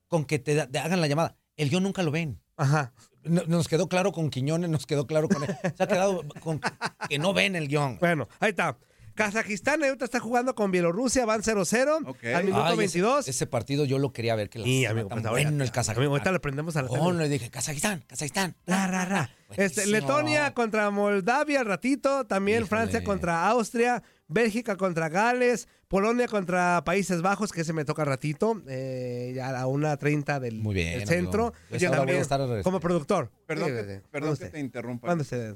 [0.09, 1.37] Con que te, hagan la llamada.
[1.57, 2.41] El guion nunca lo ven.
[2.57, 2.93] Ajá.
[3.25, 5.57] No- Nos quedó claro con Quiñones, nos quedó claro con él.
[5.77, 6.61] Se ha quedado con
[7.09, 7.99] que no ven el guion.
[8.01, 8.77] Bueno, ahí está.
[9.15, 12.25] Kazajistán ahorita está jugando con Bielorrusia, van 0-0 Ok.
[12.35, 13.29] al minuto Ay, ese- 22.
[13.29, 15.97] Ese, partido yo lo quería ver que la tan amigo, pues ahorita- bueno el Kazajistán.
[15.99, 18.57] Amigo, ahorita le prendemos a la Oh, le dije, Kazajistán, Kazajistán.
[18.67, 19.31] Ra, ra, ra.
[19.51, 19.93] Este, Buenísimo.
[20.01, 22.69] Letonia contra Moldavia al ratito, también Híjole.
[22.71, 24.03] Francia contra Austria,
[24.33, 29.53] Bélgica contra Gales, Polonia contra Países Bajos, que ese me toca ratito, eh, ya a
[29.53, 31.53] la 1.30 del, Muy bien, del centro.
[31.71, 33.31] Yo ahora voy a también, estar, como productor.
[33.47, 35.15] Perdón, Sí, que, perdón que te interrumpa.
[35.15, 35.55] Usted.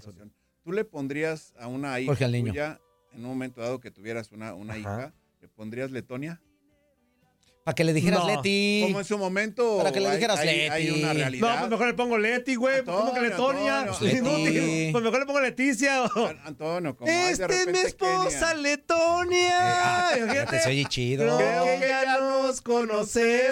[0.63, 2.53] ¿Tú le pondrías a una hija Jorge al niño.
[2.53, 2.81] tuya,
[3.13, 4.81] en un momento dado que tuvieras una, una Ajá.
[4.81, 6.41] hija, ¿le pondrías Letonia?
[7.67, 8.29] Para que le dijeras No.
[8.29, 8.83] Leti.
[8.87, 10.71] Como en su momento Para que le dijeras hay, Leti.
[10.71, 11.59] hay una No, realidad.
[11.59, 12.85] pues mejor le pongo Leti, güey.
[12.85, 13.87] ¿Cómo que Antonio, Letonia?
[13.99, 14.55] Pues Inútil.
[14.55, 14.93] Leti.
[14.93, 16.05] Pues mejor le pongo Leticia.
[16.05, 18.55] An- Antonio, como Esta es mi esposa, Kenia.
[18.55, 19.59] Letonia.
[19.59, 20.33] Ah, Imagínate.
[20.41, 21.37] fíjate, se oye chido.
[21.37, 23.09] Creo que ya nos conocemos.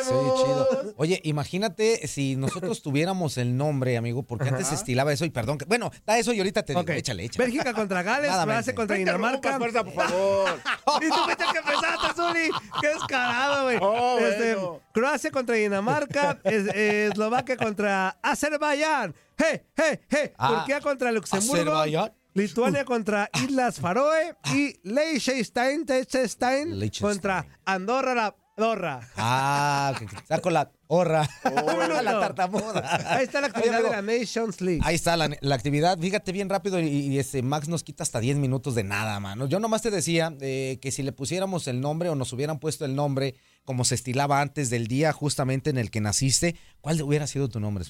[0.06, 0.94] Se oye chido.
[0.96, 5.58] Oye, imagínate si nosotros tuviéramos el nombre, amigo, porque antes se estilaba eso y perdón.
[5.58, 6.90] que- bueno, da eso y ahorita te digo, Ok.
[6.90, 7.46] échale, échale.
[7.46, 8.74] Bélgica contra Gales, Francia mente.
[8.76, 9.58] contra No Dinamarca.
[9.58, 10.60] fuerza, por favor.
[11.02, 12.50] Y tú el que empezaste, Zuli.
[12.80, 13.78] Qué descarado, güey.
[14.18, 14.56] Este.
[14.92, 16.38] Croacia contra Dinamarca.
[16.44, 19.14] es- eh, Eslovaquia contra Azerbaiyán.
[19.36, 20.32] ¡Hey, hey, hey!
[20.38, 21.72] Ah, Turquía contra Luxemburgo.
[21.72, 22.12] Azerbaiyán.
[22.34, 24.34] Lituania contra Islas Faroe.
[24.52, 29.00] Y Liechtenstein, Liechtenstein contra Andorra la Andorra.
[29.16, 29.92] Ah,
[30.28, 31.28] saco la horra.
[32.02, 33.16] la tartamuda.
[33.16, 34.80] Ahí está la actividad Oye, de la Nations League.
[34.84, 35.98] Ahí está la, la actividad.
[35.98, 39.46] Fíjate bien rápido y, y ese Max nos quita hasta 10 minutos de nada, mano.
[39.46, 42.84] Yo nomás te decía eh, que si le pusiéramos el nombre o nos hubieran puesto
[42.84, 47.26] el nombre como se estilaba antes del día justamente en el que naciste, ¿cuál hubiera
[47.26, 47.84] sido tu nombre?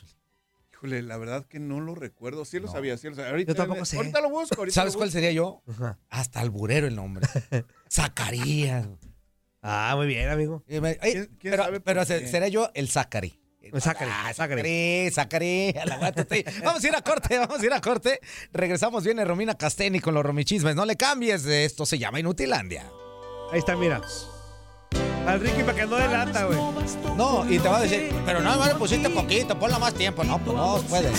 [0.72, 2.44] Híjole, la verdad que no lo recuerdo.
[2.44, 2.72] Sí lo No.
[2.72, 3.30] sabía, sí lo sabía.
[3.30, 3.96] Ahorita, Yo tampoco sé.
[3.96, 4.56] Ahorita lo busco.
[4.58, 5.62] ahorita ¿Sabes lo cuál sería yo?
[5.68, 5.98] Ajá.
[6.10, 7.26] Hasta alburero el nombre.
[7.90, 8.86] Zacarías.
[9.62, 10.62] Ah, muy bien, amigo.
[10.68, 12.06] Eh, me- eh, ¿Quién- quién pero pero qué?
[12.06, 13.40] se- seré yo el Zacari.
[13.62, 14.30] El Zachary, Ah.
[14.34, 15.74] Zacari, Zacari.
[16.64, 18.20] Vamos a ir a corte, vamos a ir a corte.
[18.52, 20.76] Regresamos, viene Romina Casteni con los romichismes.
[20.76, 22.84] No le cambies, esto se llama Inutilandia.
[23.50, 24.02] Ahí está, mira.
[25.26, 26.58] Al Ricky para que no delata, güey.
[27.16, 30.22] No, y te va a decir, pero no, no le pusiste poquito, ponla más tiempo.
[30.22, 31.10] No, pues no puede.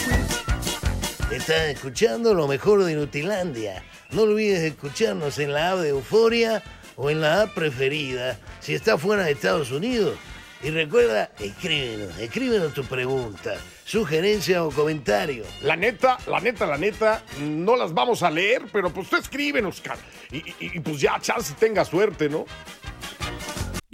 [1.36, 3.84] Estás escuchando lo mejor de Nutilandia.
[4.12, 6.62] No olvides escucharnos en la app de Euforia
[6.96, 10.16] o en la app preferida si estás fuera de Estados Unidos.
[10.64, 15.44] Y recuerda, escríbenos, escríbenos tu pregunta, sugerencia o comentario.
[15.64, 19.82] La neta, la neta, la neta, no las vamos a leer, pero pues tú escríbenos,
[19.82, 20.00] cara.
[20.32, 22.46] Y, y- y, pues ya, chance tenga suerte, ¿no?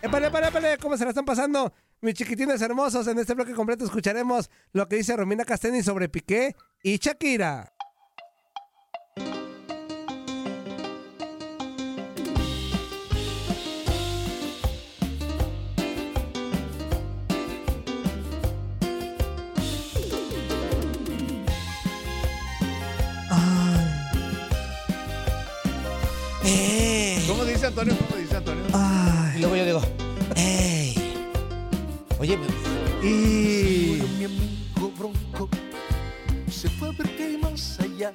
[0.00, 1.72] Épale, épale, épale, ¿cómo se la están pasando?
[2.00, 6.54] Mis chiquitines hermosos, en este bloque completo escucharemos lo que dice Romina Casteni sobre Piqué
[6.82, 7.72] y Shakira.
[27.26, 27.94] ¿Cómo dice Antonio?
[27.96, 28.07] ¿Cómo dice Antonio?
[32.28, 32.38] Oye,
[33.02, 34.02] y...
[34.18, 35.48] mi amigo Bronco
[36.50, 38.12] se fue a ver qué hay más allá.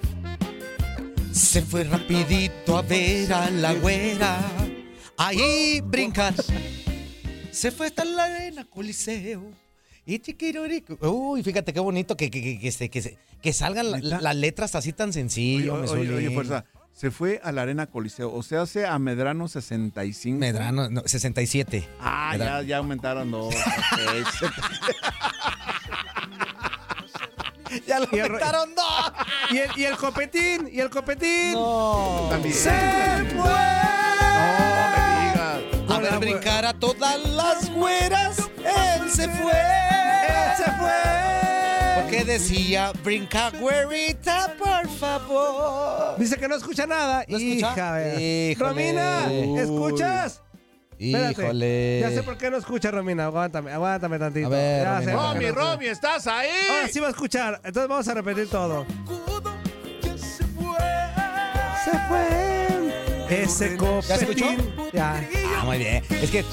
[1.32, 4.40] Se fue rapidito a ver a la güera.
[5.18, 6.36] Ahí brincar.
[7.52, 9.52] Se fue hasta la arena Coliseo.
[10.06, 10.96] Y chiquirorico.
[11.10, 14.36] Uy, fíjate qué bonito que, que, que, que se- que, se- que salgan la- las
[14.36, 15.76] letras así tan Oye, sencillo.
[15.78, 16.34] me oye, oye, Zuli.
[16.36, 16.66] fuerza.
[16.94, 18.32] Se fue a la Arena Coliseo.
[18.34, 20.38] O sea, hace a Medrano 65.
[20.40, 21.90] Medrano, no, 67.
[22.00, 22.62] Ah, Medrano.
[22.62, 23.54] ya, ya aumentaron dos.
[27.88, 29.12] ya lo aumentaron dos.
[29.50, 31.54] Y el, y el copetín, y el copetín.
[31.54, 32.28] No.
[32.30, 32.54] También.
[32.54, 33.50] ¡Se fue!
[34.30, 35.62] No me digas.
[35.90, 38.38] A ver brincar a todas las güeras.
[38.58, 39.52] Él se fue.
[39.52, 40.92] ¡Él se fue!
[41.96, 46.18] Porque decía, brinca güerita, por favor.
[46.18, 47.24] Dice que no escucha nada.
[47.28, 47.76] ¿No escucha?
[48.58, 49.32] Romina.
[49.58, 50.42] ¿escuchas?
[51.00, 51.42] Espérate.
[51.42, 52.00] Híjole.
[52.02, 53.26] Ya sé por qué no escucha, Romina.
[53.26, 54.48] Aguántame, aguántame tantito.
[54.48, 55.14] A ver, Ya Romina.
[55.14, 55.54] Romy, no.
[55.56, 56.50] Romy, ¿estás ahí?
[56.70, 57.62] Ahora sí va a escuchar.
[57.64, 58.86] Entonces vamos a repetir todo.
[61.84, 62.24] Se fue.
[63.30, 63.78] Ese
[64.08, 64.46] ¿Ya escuchó?
[64.46, 64.74] copetín.
[64.94, 65.28] Ya.
[65.58, 66.04] Ah, muy bien.
[66.10, 66.46] Es que,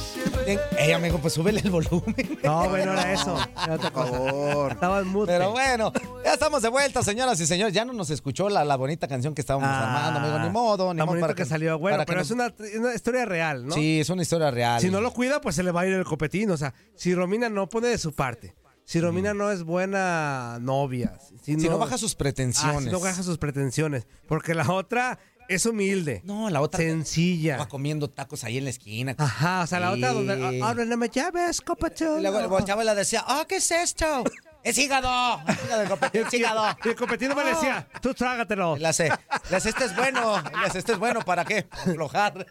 [0.46, 2.14] eh, ey, amigo, pues súbele el volumen.
[2.42, 3.36] No, bueno, era eso.
[3.64, 4.72] Era otra Por favor.
[4.72, 5.32] Estaba en mute.
[5.32, 5.92] Pero bueno,
[6.24, 7.74] ya estamos de vuelta, señoras y señores.
[7.74, 10.44] Ya no nos escuchó la, la bonita canción que estábamos Ah, armando, amigo.
[10.44, 11.18] Ni modo, ni Tan modo.
[11.20, 11.78] bonito que, salió.
[11.78, 13.74] Bueno, para que pero nos- es una, una historia real, ¿no?
[13.74, 14.80] Sí, es una historia real.
[14.80, 16.50] Si no lo cuida, pues se le va a ir el copetín.
[16.50, 21.16] O sea, si Romina no pone de su parte, si Romina no es buena novia,
[21.42, 22.84] si no, baja sus Ah, pretensiones.
[22.84, 24.06] si no baja sus pretensiones.
[24.26, 25.18] Porque la otra
[25.54, 26.22] es humilde.
[26.24, 27.56] No, la otra Sencilla.
[27.58, 29.14] va comiendo tacos ahí en la esquina.
[29.18, 30.34] Ajá, o sea, la otra donde.
[30.62, 32.18] "Ah, Ahora no me llaves, copetín.
[32.18, 34.24] Y luego le decía, ah, ¿qué es esto?
[34.62, 35.40] ¡Es hígado!
[35.64, 36.76] Hígado de copetín, es hígado.
[36.84, 38.76] Y el copetín me decía, tú trágatelo.
[38.84, 39.10] Hace,
[39.50, 40.42] le hace, este es bueno.
[40.42, 41.66] Le hace, este es bueno, ¿para qué?
[41.70, 42.46] Aflojar.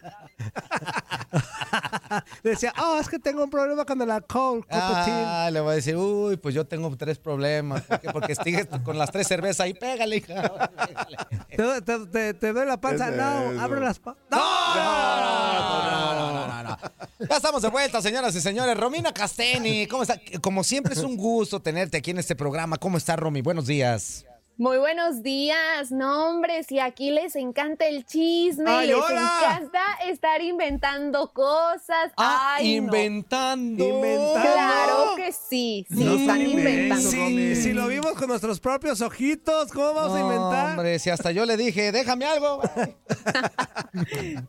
[2.42, 4.66] Le decía, oh, es que tengo un problema con el alcohol.
[4.70, 7.82] Ah, le voy a decir, uy, pues yo tengo tres problemas.
[7.82, 8.10] ¿Por qué?
[8.10, 10.42] Porque sigues con las tres cervezas ahí, pégale, hija.
[11.56, 13.06] ¿Te, te, te, te doy la panza?
[13.06, 13.60] ¿Qué es No, eso?
[13.60, 14.24] abre las panzas.
[14.30, 14.38] ¡No!
[14.74, 16.78] No, no, no, no, no.
[17.28, 18.76] Ya estamos de vuelta, señoras y señores.
[18.76, 20.18] Romina Casteni, ¿cómo está?
[20.40, 22.78] Como siempre es un gusto tenerte aquí en este programa.
[22.78, 23.42] ¿Cómo está, Romy?
[23.42, 24.24] Buenos días.
[24.60, 29.38] Muy buenos días, no hombre, si aquí les encanta el chisme, ¡Ay, les hola!
[29.40, 32.12] encanta estar inventando cosas.
[32.18, 32.84] Ah, Ay, no.
[32.88, 33.82] inventando.
[33.82, 34.52] Inventando.
[34.52, 37.10] Claro que sí, sí, No están inventando.
[37.10, 37.56] Romy.
[37.56, 40.70] Si lo vimos con nuestros propios ojitos, ¿cómo vamos a No, inventar?
[40.72, 42.60] Hombre, si hasta yo le dije, déjame algo.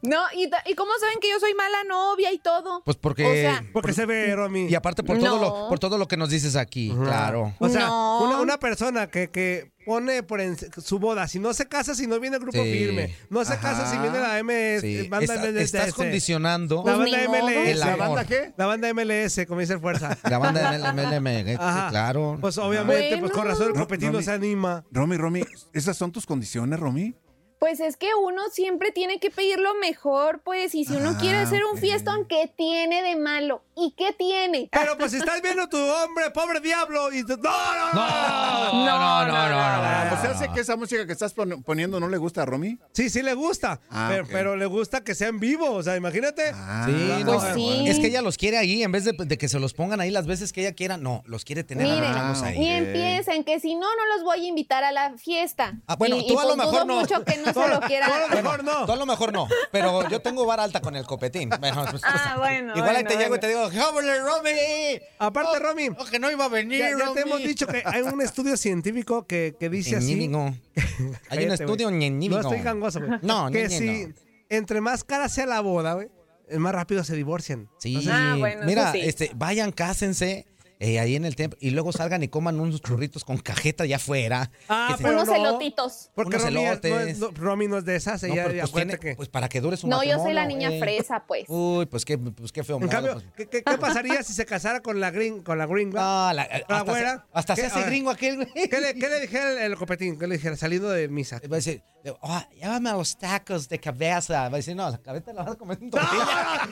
[0.04, 2.84] No, y, ¿y cómo saben que yo soy mala novia y todo?
[2.84, 3.26] Pues porque.
[3.26, 4.67] O sea, Porque se ve, Romy.
[4.67, 7.54] y aparte por todo, lo, por todo lo que nos dices aquí, claro.
[7.60, 8.21] O sea, No.
[8.24, 12.08] una, una persona que, que pone por en- su boda, si no se casa, si
[12.08, 12.72] no viene el grupo Sí.
[12.72, 15.08] firme, no se casa si viene la MS, Sí.
[15.08, 15.62] banda Está- MLS.
[15.78, 17.24] estás condicionando La Pues banda.
[17.24, 17.72] MLS.
[17.72, 18.54] El ¿La banda qué?
[18.58, 20.17] La banda MLS, como dice Fuerza.
[20.30, 21.89] la banda de MLM, Ajá.
[21.89, 22.38] claro.
[22.41, 24.24] Pues obviamente, pues con razón el Ro- competino Romy.
[24.24, 24.84] se anima.
[24.91, 27.13] Romy, Romy, ¿esas son tus condiciones, Romy?
[27.62, 31.38] Pues es que uno siempre tiene que pedir lo mejor, pues, y si uno quiere
[31.38, 31.80] Ah, hacer un ok.
[31.80, 33.62] fiestón, ¿qué tiene de malo?
[33.78, 34.67] ¿Y qué tiene?
[34.71, 39.00] Pero pues si estás viendo tu hombre, pobre diablo, y tú- no, no, no, No,
[39.00, 40.17] no, no, no, no.
[40.17, 42.80] O sea, hace que esa música que estás pon- poniendo no le gusta a Romy.
[42.93, 45.95] Sí, sí le gusta, Ah, pero, pero le gusta que sea en vivo, o sea,
[45.95, 46.47] imagínate.
[46.47, 47.84] Sí, Pues no, sí.
[47.88, 50.10] Es que ella los quiere ahí, en vez de, de que se los pongan ahí
[50.10, 52.12] las veces que ella quiera, no, los quiere tener Miren,
[52.43, 52.58] ahí.
[52.58, 55.76] ni empiecen, que si no, no los voy a invitar a la fiesta.
[55.86, 57.00] Ah, bueno, y, tú y a lo pues mejor dudo no.
[57.02, 58.08] mucho que no se lo quiera.
[58.34, 58.86] mejor no.
[58.92, 61.50] A lo mejor no, pero yo tengo vara alta con el copetín.
[61.60, 65.02] Bueno, pues, Ah, bueno, Igual ahí bueno, te llego y te digo, ¡Jóvole, Romy!
[65.20, 68.02] Aparte, Romy, Oh, que no iba a venir, ya, ya te hemos dicho que hay
[68.02, 70.16] un estudio científico que, que dice así.
[70.16, 70.54] Ñínigo.
[71.30, 72.00] Hay un estudio güey.
[72.00, 72.42] ñeñínigo.
[72.42, 73.20] No estoy gangoso, güey.
[73.22, 74.14] No, Que si no.
[74.50, 76.10] entre más cara sea la boda, güey,
[76.58, 77.70] más rápido se divorcian.
[77.80, 79.00] Sí, Ah, bueno, mira, sí.
[79.02, 80.46] este, vayan, cásense
[80.84, 83.98] eh, ahí en el templo y luego salgan y coman unos churritos con cajeta allá
[83.98, 84.50] afuera.
[84.67, 85.36] Ah, Que se- pero Unos no.
[85.36, 86.10] elotitos.
[86.15, 87.08] Porque Unos Romy, no elotes.
[87.08, 89.15] es, no, Romy no es de esas, ella pues, tiene- que...
[89.15, 91.46] pues para que dure su No, yo soy la niña fresa, pues.
[91.48, 93.26] Uy, pues qué, pues qué feo En modo, cambio, pues.
[93.38, 96.02] ¿qué, qué, qué pasaría si se casara con la green, con la gringa?
[96.02, 97.67] No, la- ¿Con la hasta, se, hasta se ¿Qué?
[97.67, 98.50] hace gringo aquel, güey.
[98.67, 100.17] ¿Qué le, qué le dijera el, el copetín?
[100.17, 101.39] ¿Qué le dijera saliendo de misa?
[101.44, 101.84] Va a decir,
[102.22, 104.42] oh, llévame a los tacos de cabeza.
[104.50, 106.68] Va a decir, no, la cabeza la vas a comer en tortilla.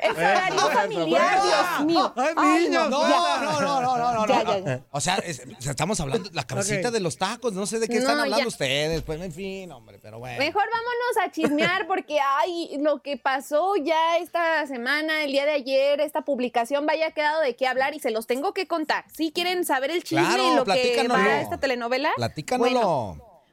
[0.00, 2.12] El horario familiar, Dios mío.
[2.36, 2.90] ¡Ay, niños!
[2.90, 4.58] No, no, no, no, no, no, Ya, no.
[4.58, 4.80] ya, ya.
[4.90, 7.52] O sea, es- estamos hablando de la cabecita de los tacos.
[7.52, 8.46] No sé de qué No, están hablando ya.
[8.48, 9.02] ustedes.
[9.02, 10.38] Pues, en fin, hombre, pero bueno.
[10.38, 15.52] Mejor vámonos a chismear porque, ay, lo que pasó ya esta semana, el día de
[15.52, 19.04] ayer, esta publicación, vaya quedado de qué hablar y se los tengo que contar.
[19.14, 22.72] Si quieren saber el chisme Claro, y lo que va esta telenovela, Platícanoslo.
[22.74, 22.81] bueno,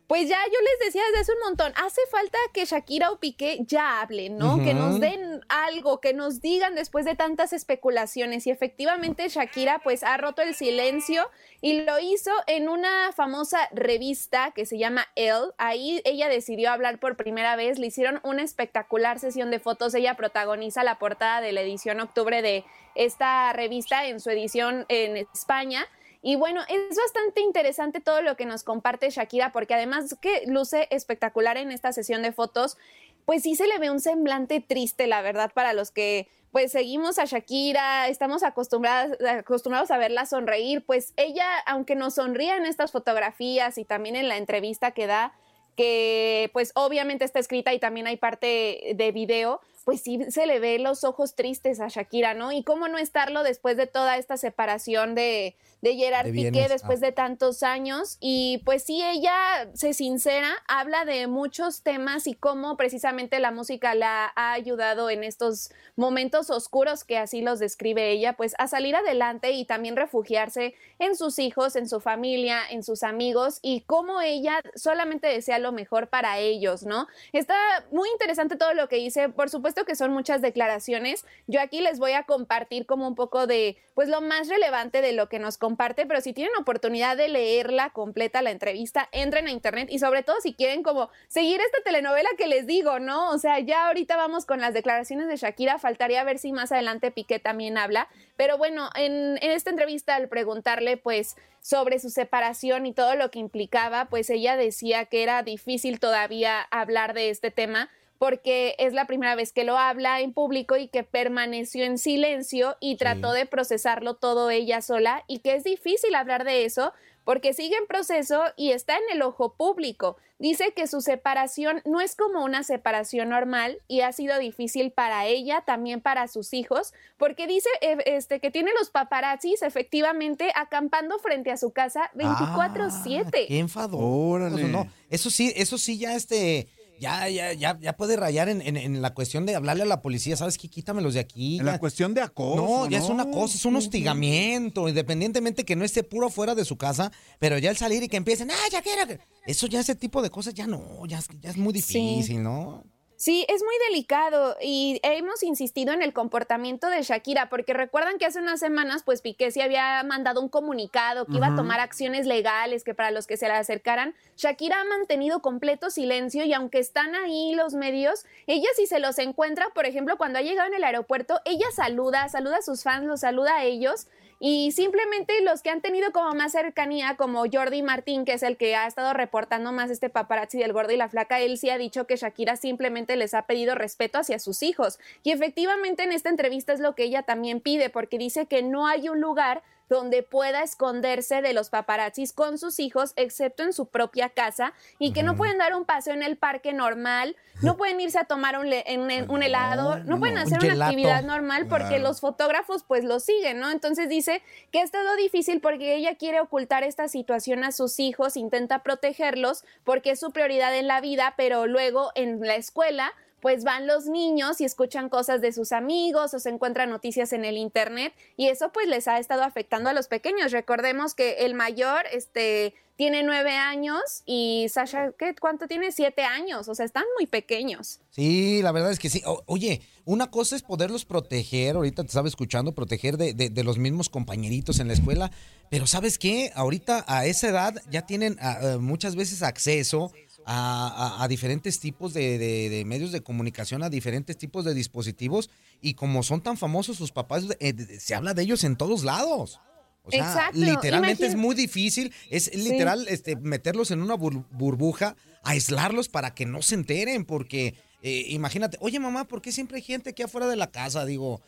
[0.09, 3.59] Pues ya yo les decía desde hace un montón, hace falta que Shakira o Piqué
[3.67, 4.57] ya hablen, ¿no?
[4.57, 8.47] Que nos den algo, que nos digan después de tantas especulaciones.
[8.47, 11.29] Y efectivamente Shakira pues ha roto el silencio
[11.61, 15.51] y lo hizo en una famosa revista que se llama Elle.
[15.59, 19.93] Ahí ella decidió hablar por primera vez, le hicieron una espectacular sesión de fotos.
[19.93, 22.65] Ella protagoniza la portada de la edición octubre de
[22.95, 25.85] esta revista en su edición en España.
[26.21, 30.87] Y bueno, es bastante interesante todo lo que nos comparte Shakira, porque además que luce
[30.91, 32.77] espectacular en esta sesión de fotos,
[33.25, 37.19] pues sí se le ve un semblante triste, la verdad, para los que pues seguimos
[37.19, 43.77] a Shakira, estamos acostumbrados a verla sonreír, pues ella, aunque nos sonría en estas fotografías
[43.77, 45.33] y también en la entrevista que da,
[45.77, 50.59] que pues obviamente está escrita y también hay parte de video, pues sí se le
[50.59, 52.51] ve los ojos tristes a Shakira, ¿no?
[52.51, 57.01] Y cómo no estarlo después de toda esta separación de, de Gerard De Piqué después
[57.01, 57.07] ah.
[57.07, 58.17] de tantos años.
[58.19, 59.33] Y pues sí, ella
[59.73, 65.23] se sincera, habla de muchos temas y cómo precisamente la música la ha ayudado en
[65.23, 70.75] estos momentos oscuros que así los describe ella, pues a salir adelante y también refugiarse
[70.99, 75.71] en sus hijos, en su familia, en sus amigos y cómo ella solamente desea lo
[75.71, 77.07] mejor para ellos, ¿no?
[77.33, 77.55] Está
[77.91, 81.99] muy interesante todo lo que dice, por supuesto que son muchas declaraciones, yo aquí les
[81.99, 85.57] voy a compartir como un poco de, pues lo más relevante de lo que nos
[85.57, 90.23] comparte, pero si tienen oportunidad de leerla completa la entrevista, entren a internet y sobre
[90.23, 93.29] todo si quieren como seguir esta telenovela que les digo, ¿no?
[93.31, 97.11] O sea, ya ahorita vamos con las declaraciones de Shakira, faltaría ver si más adelante
[97.11, 102.85] Piqué también habla, pero bueno, en, en esta entrevista al preguntarle pues sobre su separación
[102.85, 107.51] y todo lo que implicaba, pues ella decía que era difícil todavía hablar de este
[107.51, 107.89] tema
[108.19, 112.75] porque es la primera vez que lo habla en público y que permaneció en silencio
[112.81, 117.53] y trató de procesarlo todo ella sola y que es difícil hablar de eso porque
[117.53, 120.17] sigue en proceso y está en el ojo público.
[120.39, 125.25] Dice que su separación no es como una separación normal y ha sido difícil para
[125.27, 131.19] ella, también para sus hijos, porque dice eh, este, que tiene los paparazzis efectivamente acampando
[131.19, 133.25] frente a su casa 24/7.
[133.25, 134.01] Ah, Qué enfador.
[134.01, 134.63] Órale.
[134.63, 136.67] No, eso sí, eso sí ya este,
[136.99, 140.01] ya, ya, ya, ya puede rayar en, en- en la cuestión de hablarle a la
[140.01, 140.67] policía, ¿sabes qué?
[140.69, 141.59] Quítamelos de aquí.
[141.59, 141.71] En ya.
[141.73, 142.55] la cuestión de acoso.
[142.61, 146.65] No, ya es una cosa, es un hostigamiento, independientemente que no esté puro fuera de
[146.65, 149.07] su casa, pero ya el salir y que empiecen, ah, ya quiero.
[149.07, 149.19] que-".
[149.47, 152.83] Eso ya ese tipo de cosas ya no, ya es muy difícil, ¿no?
[153.21, 158.25] Sí, es muy delicado y hemos insistido en el comportamiento de Shakira porque recuerdan que
[158.25, 162.25] hace unas semanas pues Piqué sí había mandado un comunicado que iba a tomar acciones
[162.25, 164.15] legales que para los que se le acercaran.
[164.37, 169.19] Shakira ha mantenido completo silencio y aunque están ahí los medios, ella si se los
[169.19, 173.05] encuentra, por ejemplo, cuando ha llegado en el aeropuerto, ella saluda, saluda a sus fans,
[173.05, 174.07] los saluda a ellos
[174.39, 178.55] y simplemente los que han tenido como más cercanía, como Jordi Martín, que es el
[178.55, 181.77] que ha estado reportando más este paparazzi del gordo y la flaca, él sí ha
[181.77, 184.97] dicho que Shakira simplemente les ha pedido respeto hacia sus hijos.
[185.23, 188.87] Y efectivamente en esta entrevista es lo que ella también pide, porque dice que no
[188.87, 193.87] hay un lugar donde pueda esconderse de los paparazzis con sus hijos, excepto en su
[193.87, 197.99] propia casa, y que no pueden dar un paseo en el parque normal, no pueden
[197.99, 200.41] irse a tomar un, en- un helado, no, pueden no.
[200.41, 202.03] hacer Un una actividad normal porque Claro.
[202.03, 203.71] los fotógrafos pues lo siguen, ¿no?
[203.71, 204.41] Entonces dice
[204.71, 209.63] que ha estado difícil porque ella quiere ocultar esta situación a sus hijos, intenta protegerlos
[209.83, 213.11] porque es su prioridad en la vida, pero luego en la escuela
[213.41, 217.45] pues van los niños y escuchan cosas de sus amigos o se encuentran noticias en
[217.45, 220.51] el internet y eso pues les ha estado afectando a los pequeños.
[220.51, 225.33] Recordemos que el mayor este tiene nueve años y Sasha, ¿qué?
[225.39, 225.93] ¿cuánto tiene?
[225.93, 228.01] Siete años, o sea, están muy pequeños.
[228.09, 229.21] Sí, la verdad es que sí.
[229.45, 233.77] Oye, una cosa es poderlos proteger, ahorita te estaba escuchando, proteger de, de- de los
[233.77, 235.31] mismos compañeritos en la escuela,
[235.69, 236.51] pero ¿sabes qué?
[236.55, 240.11] Ahorita a esa edad ya tienen ah, eh, muchas veces acceso
[240.51, 240.87] a,
[241.19, 245.51] a- a diferentes tipos de, de- de medios de comunicación, a diferentes tipos de dispositivos,
[245.79, 249.59] y como son tan famosos sus papás, eh, se habla de ellos en todos lados.
[250.03, 255.15] O sea, Exacto, literalmente es muy difícil, es literal este, meterlos en una bur- burbuja,
[255.43, 259.83] aislarlos para que no se enteren, porque eh, imagínate, oye mamá, ¿por qué siempre hay
[259.83, 261.05] gente aquí afuera de la casa?
[261.05, 261.41] Digo,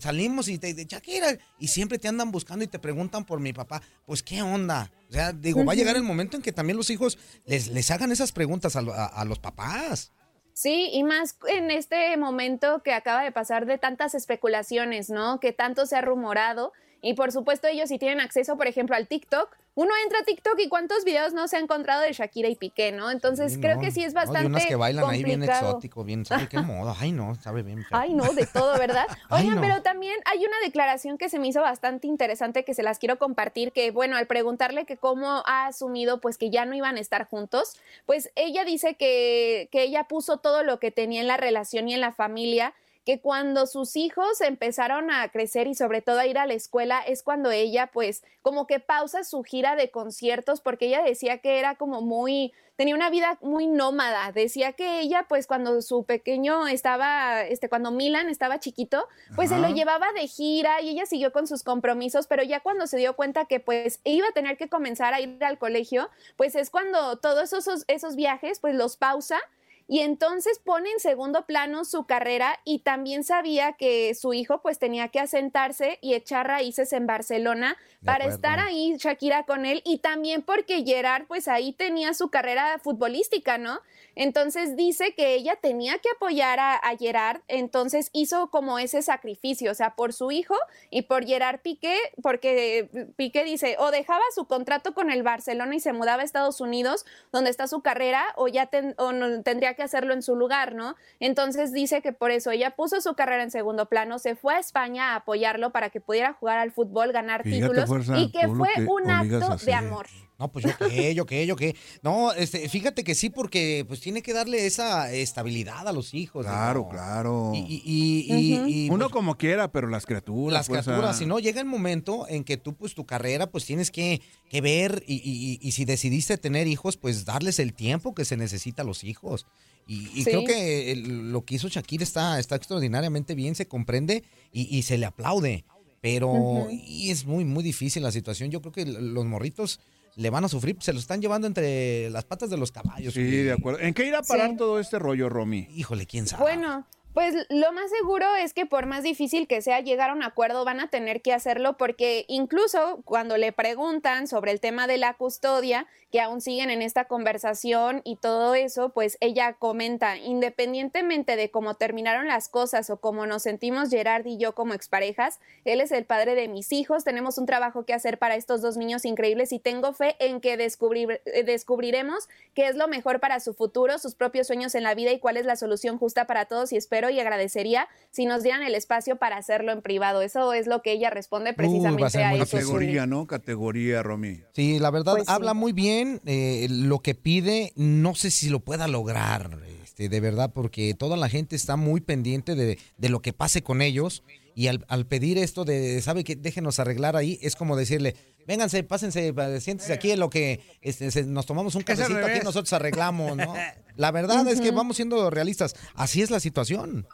[0.00, 3.52] salimos y te de Shakira, y siempre te andan buscando y te preguntan por mi
[3.52, 3.82] papá.
[4.06, 4.90] Pues, ¿qué onda?
[5.10, 7.90] O sea, digo, va a llegar el momento en que también los hijos les, les
[7.90, 10.12] hagan esas preguntas a, lo- a- a los papás.
[10.52, 15.40] Sí, y más en este momento que acaba de pasar de tantas especulaciones, ¿no?
[15.40, 16.72] Que tanto se ha rumorado.
[17.04, 20.58] Y por supuesto ellos si tienen acceso, por ejemplo, al TikTok, uno entra a TikTok
[20.58, 23.10] y cuántos videos no se ha encontrado de Shakira y Piqué, ¿no?
[23.10, 25.68] Entonces creo no, que sí es no, bastante de unas que bailan ahí bien complicado.
[25.68, 26.94] exótico, bien, ¿sabe qué moda?
[26.98, 27.84] Ay, no, sabe bien.
[27.90, 29.04] Ay, no, de todo, ¿verdad?
[29.28, 29.60] Ay, Oigan, no.
[29.60, 33.18] pero también hay una declaración que se me hizo bastante interesante que se las quiero
[33.18, 37.00] compartir, que bueno, al preguntarle que cómo ha asumido pues que ya no iban a
[37.00, 37.76] estar juntos,
[38.06, 41.94] pues ella dice que, que ella puso todo lo que tenía en la relación y
[41.94, 42.72] en la familia
[43.04, 47.00] que cuando sus hijos empezaron a crecer y sobre todo a ir a la escuela
[47.00, 51.58] es cuando ella pues como que pausa su gira de conciertos porque ella decía que
[51.58, 54.32] era como muy tenía una vida muy nómada.
[54.32, 59.58] Decía que ella, pues, cuando su pequeño estaba, este, cuando Milan estaba chiquito, pues se
[59.58, 63.14] lo llevaba de gira y ella siguió con sus compromisos, pero ya cuando se dio
[63.14, 67.16] cuenta que, pues, iba a tener que comenzar a ir al colegio, pues es cuando
[67.16, 69.38] todos esos, esos viajes, pues, los pausa.
[69.86, 74.78] Y entonces pone en segundo plano su carrera y también sabía que su hijo pues
[74.78, 78.34] tenía que asentarse y echar raíces en Barcelona De para acuerdo.
[78.36, 83.58] estar ahí Shakira con él y también porque Gerard pues ahí tenía su carrera futbolística,
[83.58, 83.80] ¿no?
[84.16, 89.72] Entonces dice que ella tenía que apoyar a, a Gerard, entonces hizo como ese sacrificio,
[89.72, 90.54] o sea, por su hijo
[90.88, 95.80] y por Gerard Piqué, porque Piqué dice, o dejaba su contrato con el Barcelona y
[95.80, 99.73] se mudaba a Estados Unidos, donde está su carrera, o ya ten- o no- tendría
[99.74, 100.94] que hacerlo en su lugar, ¿no?
[101.20, 104.58] Entonces dice que por eso ella puso su carrera en segundo plano, se fue a
[104.58, 108.48] España a apoyarlo para que pudiera jugar al fútbol, ganar Fíjate, títulos Fuerza, y que
[108.48, 110.06] fue que un acto de amor.
[110.36, 111.76] No, pues yo qué, yo qué, yo qué.
[112.02, 116.44] No, este, fíjate que sí, porque pues tiene que darle esa estabilidad a los hijos.
[116.44, 117.52] Claro, claro.
[117.54, 120.52] Y, y- y- y, Uno pues, como quiera, pero las criaturas.
[120.52, 123.92] las criaturas, si no, llega el momento en que tú, pues tu carrera, pues tienes
[123.92, 128.24] que, que ver y, y- y si decidiste tener hijos, pues darles el tiempo que
[128.24, 129.46] se necesita a los hijos.
[129.86, 130.30] Y, y Sí.
[130.30, 134.82] creo que el- lo que hizo Shakira está, está extraordinariamente bien, se comprende y, y
[134.82, 135.64] se le aplaude.
[136.00, 138.50] Pero y es muy, muy difícil la situación.
[138.50, 139.80] Yo creo que los morritos
[140.16, 143.14] le van a sufrir, se lo están llevando entre las patas de los caballos.
[143.14, 143.80] Sí, de acuerdo.
[143.80, 144.56] ¿En qué irá a parar Sí.
[144.58, 145.66] todo este rollo, Romy?
[145.74, 146.42] Híjole, quién sabe.
[146.42, 150.24] Bueno, pues lo más seguro es que por más difícil que sea llegar a un
[150.24, 154.98] acuerdo, van a tener que hacerlo porque incluso cuando le preguntan sobre el tema de
[154.98, 161.34] la custodia, que aún siguen en esta conversación y todo eso, pues ella comenta, independientemente
[161.34, 165.80] de cómo terminaron las cosas o cómo nos sentimos Gerard y yo como exparejas, él
[165.80, 169.04] es el padre de mis hijos, tenemos un trabajo que hacer para estos dos niños
[169.04, 173.54] increíbles y tengo fe en que descubrir- eh, descubriremos qué es lo mejor para su
[173.54, 176.72] futuro, sus propios sueños en la vida y cuál es la solución justa para todos
[176.72, 180.22] y espero y agradecería si nos dieran el espacio para hacerlo en privado.
[180.22, 182.56] Eso es lo que ella responde precisamente ser a muy eso.
[182.56, 183.26] Categoría, ¿no?
[183.26, 184.40] Categoría, Romy.
[184.52, 185.32] Sí, la verdad, Pues sí.
[185.32, 187.72] habla muy bien eh, lo que pide.
[187.76, 192.00] No sé si lo pueda lograr, este, de verdad, porque toda la gente está muy
[192.00, 194.22] pendiente de, de lo que pase con ellos.
[194.56, 198.14] Y al, al pedir esto de, ¿sabe que Déjenos arreglar ahí, es como decirle,
[198.46, 202.72] vénganse, pásense, siéntense aquí en lo que este, se- nos tomamos un cafecito aquí nosotros
[202.72, 203.54] arreglamos, ¿no?
[203.96, 205.74] La verdad es que vamos siendo realistas.
[205.94, 207.06] Así es la situación.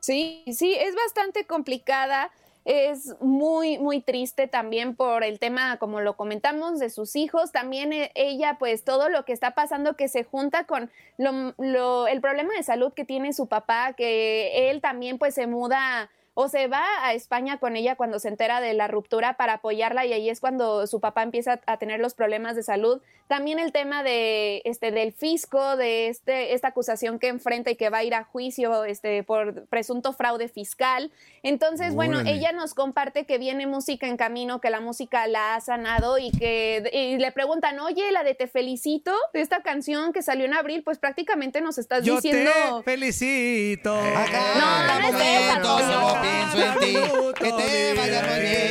[0.00, 2.30] Sí, sí, es bastante complicada.
[2.64, 7.52] Es muy, muy triste también por el tema, como lo comentamos, de sus hijos.
[7.52, 12.06] También eh, ella, pues todo lo que está pasando que se junta con lo, lo-
[12.06, 16.48] el problema de salud que tiene su papá, que él también pues se muda o
[16.48, 20.12] se va a España con ella cuando se entera de la ruptura para apoyarla y
[20.12, 23.00] ahí es cuando su papá empieza a tener los problemas de salud.
[23.28, 27.88] También el tema de este del fisco, de este esta acusación que enfrenta y que
[27.88, 31.12] va a ir a juicio este por presunto fraude fiscal.
[31.42, 32.32] Entonces, bueno, Órale.
[32.32, 36.32] ella nos comparte que viene música en camino, que la música la ha sanado y
[36.32, 40.54] que y le preguntan, "Oye, la de Te felicito, de esta canción que salió en
[40.54, 43.94] abril, pues prácticamente nos estás Yo diciendo te felicito.
[43.94, 46.23] No, no es esa, Toño.
[46.24, 46.94] Pienso en ti.
[47.38, 48.64] Que te vaya muy bien.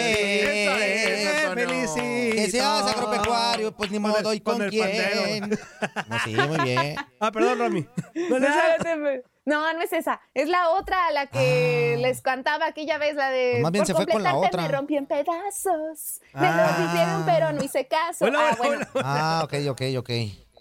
[2.34, 5.50] Que seas agropecuario, pues ni modo, ¿y con, el quién?
[5.50, 6.96] No, sí, muy bien.
[7.20, 7.88] Ah, perdón, Romy.
[9.46, 10.22] No, no, no es esa.
[10.34, 13.48] Es la otra, la que les cantaba aquella vez, la de.
[13.48, 13.52] Ah.
[13.54, 14.72] Pues más bien por se fue con la completarte otra.
[14.72, 16.22] Me rompí en pedazos.
[16.34, 16.76] Me Ah.
[16.80, 18.26] lo hicieron, pero no hice caso.
[18.34, 18.86] ah, bueno.
[18.96, 20.10] Ah, ok, ok, ok.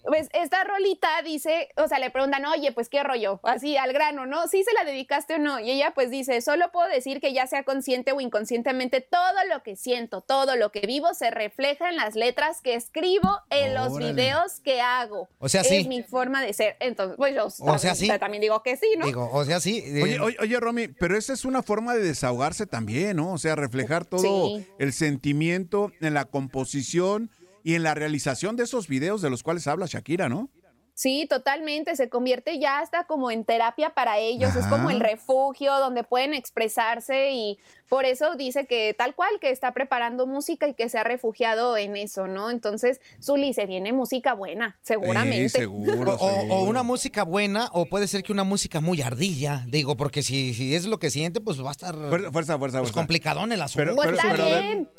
[0.05, 4.27] Pues esta rolita dice, o sea, le preguntan, oye, pues qué rollo, así al grano,
[4.27, 4.49] ¿no?
[4.49, 5.61] ¿Sí se la dedicaste o no?
[5.61, 9.63] Y ella pues dice, solo puedo decir que ya sea consciente o inconscientemente, todo lo
[9.63, 13.97] que siento, todo lo que vivo se refleja en las letras que escribo en los
[13.97, 15.29] videos que hago.
[15.39, 15.89] O sea, es sí.
[15.89, 16.77] mi forma de ser.
[16.81, 18.19] Entonces, pues yo O sea, también, sí.
[18.19, 19.07] también digo que sí, ¿no?
[19.07, 19.83] Digo, o sea, sí.
[19.85, 23.33] eh, Oye, oye, oye, Romy, pero esa es una forma de desahogarse también, ¿no?
[23.33, 24.67] O sea, reflejar todo Sí.
[24.79, 27.31] el sentimiento en la composición
[27.63, 30.51] y en la realización de esos videos de los cuales habla Shakira, ¿no?
[30.95, 31.97] Sí, totalmente.
[31.97, 34.55] Se convierte ya hasta como en terapia para ellos.
[34.55, 37.59] Es como el refugio donde pueden expresarse y
[37.89, 41.79] por eso dice que tal cual que está preparando música y que se ha refugiado
[41.79, 42.51] en eso, ¿no?
[42.51, 45.65] Entonces, Zuli, se viene música buena, seguramente.
[45.67, 49.65] o, o- o una música buena, o puede ser que una música muy ardilla.
[49.69, 52.59] Digo, porque si, si es lo que siente, pues va a estar Fuerza, fuerza, fuerza.
[52.59, 52.93] pues, fuerza.
[52.93, 53.83] complicadón el asunto.
[53.83, 54.91] Pero- Pues pero- está pero bien.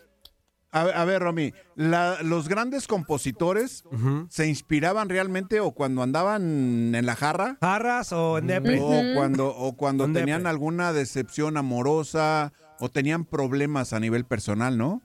[0.74, 3.84] A ver, a ver, Romy, la- los grandes compositores
[4.30, 7.57] se inspiraban realmente o cuando andaban en la jarra.
[7.61, 8.80] Jarras o en depre.
[8.82, 14.78] O cuando, o cuando En tenían alguna decepción amorosa o tenían problemas a nivel personal,
[14.78, 15.01] ¿no?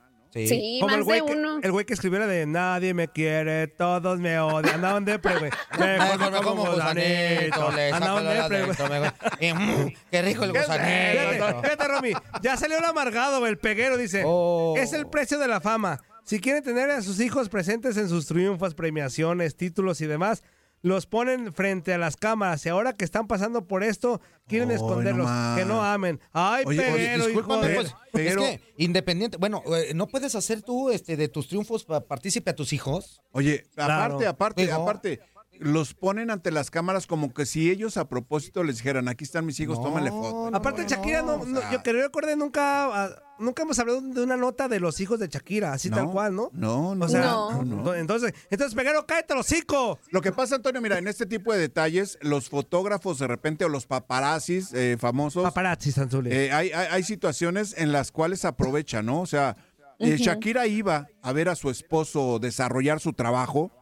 [0.46, 1.60] Sí, Como el güey de que, uno.
[1.62, 4.76] el güey que escribió la de Nadie me quiere, todos me odian.
[4.76, 5.50] Andaba en depre, güey.
[5.78, 9.52] Mejor me como como gusanito, le Andaba saco en la depre, güey.
[9.54, 11.62] mm, Qué rico el gusanito.
[11.62, 12.12] Fíjate, Romy.
[12.42, 14.22] Ya salió el amargado, el peguero, dice.
[14.26, 14.74] Oh.
[14.76, 16.00] Es el precio de la fama.
[16.24, 20.42] Si quieren tener a sus hijos presentes en sus triunfos, premiaciones, títulos y demás,
[20.82, 22.64] los ponen frente a las cámaras.
[22.66, 25.28] Y ahora que están pasando por esto, quieren esconderlos.
[25.28, 26.20] no que no amen.
[26.32, 26.76] Ay, Oye,
[27.32, 31.48] hijo de- pues, es que independiente, bueno, eh, ¿no puedes hacer tú este de tus
[31.48, 33.20] triunfos pa- partícipe a tus hijos?
[33.32, 34.28] Oye, aparte, Claro.
[34.28, 35.20] aparte, aparte,
[35.60, 39.46] los ponen ante las cámaras como que si ellos a propósito les dijeran, aquí están
[39.46, 40.54] mis hijos, tómenle foto.
[40.54, 44.68] Aparte, Shakira, no, no, yo que recuerde, nunca, ah, nunca hemos hablado de una nota
[44.68, 46.50] de los hijos de Shakira, así No, tal cual, ¿no?
[46.52, 47.06] No, no.
[47.06, 47.94] O sea, no, no.
[47.94, 49.98] entonces, entonces, peguero, cállate los hocico.
[50.10, 53.68] Lo que pasa, Antonio, mira, en este tipo de detalles, los fotógrafos de repente o
[53.68, 55.42] los paparazzis eh, famosos.
[55.44, 56.30] Paparazzi, Sanzuli.
[56.32, 59.20] eh, hay, hay, hay situaciones en las cuales aprovechan, ¿no?
[59.20, 59.56] O sea,
[59.98, 60.16] eh.
[60.16, 63.72] Shakira iba a ver a su esposo desarrollar su trabajo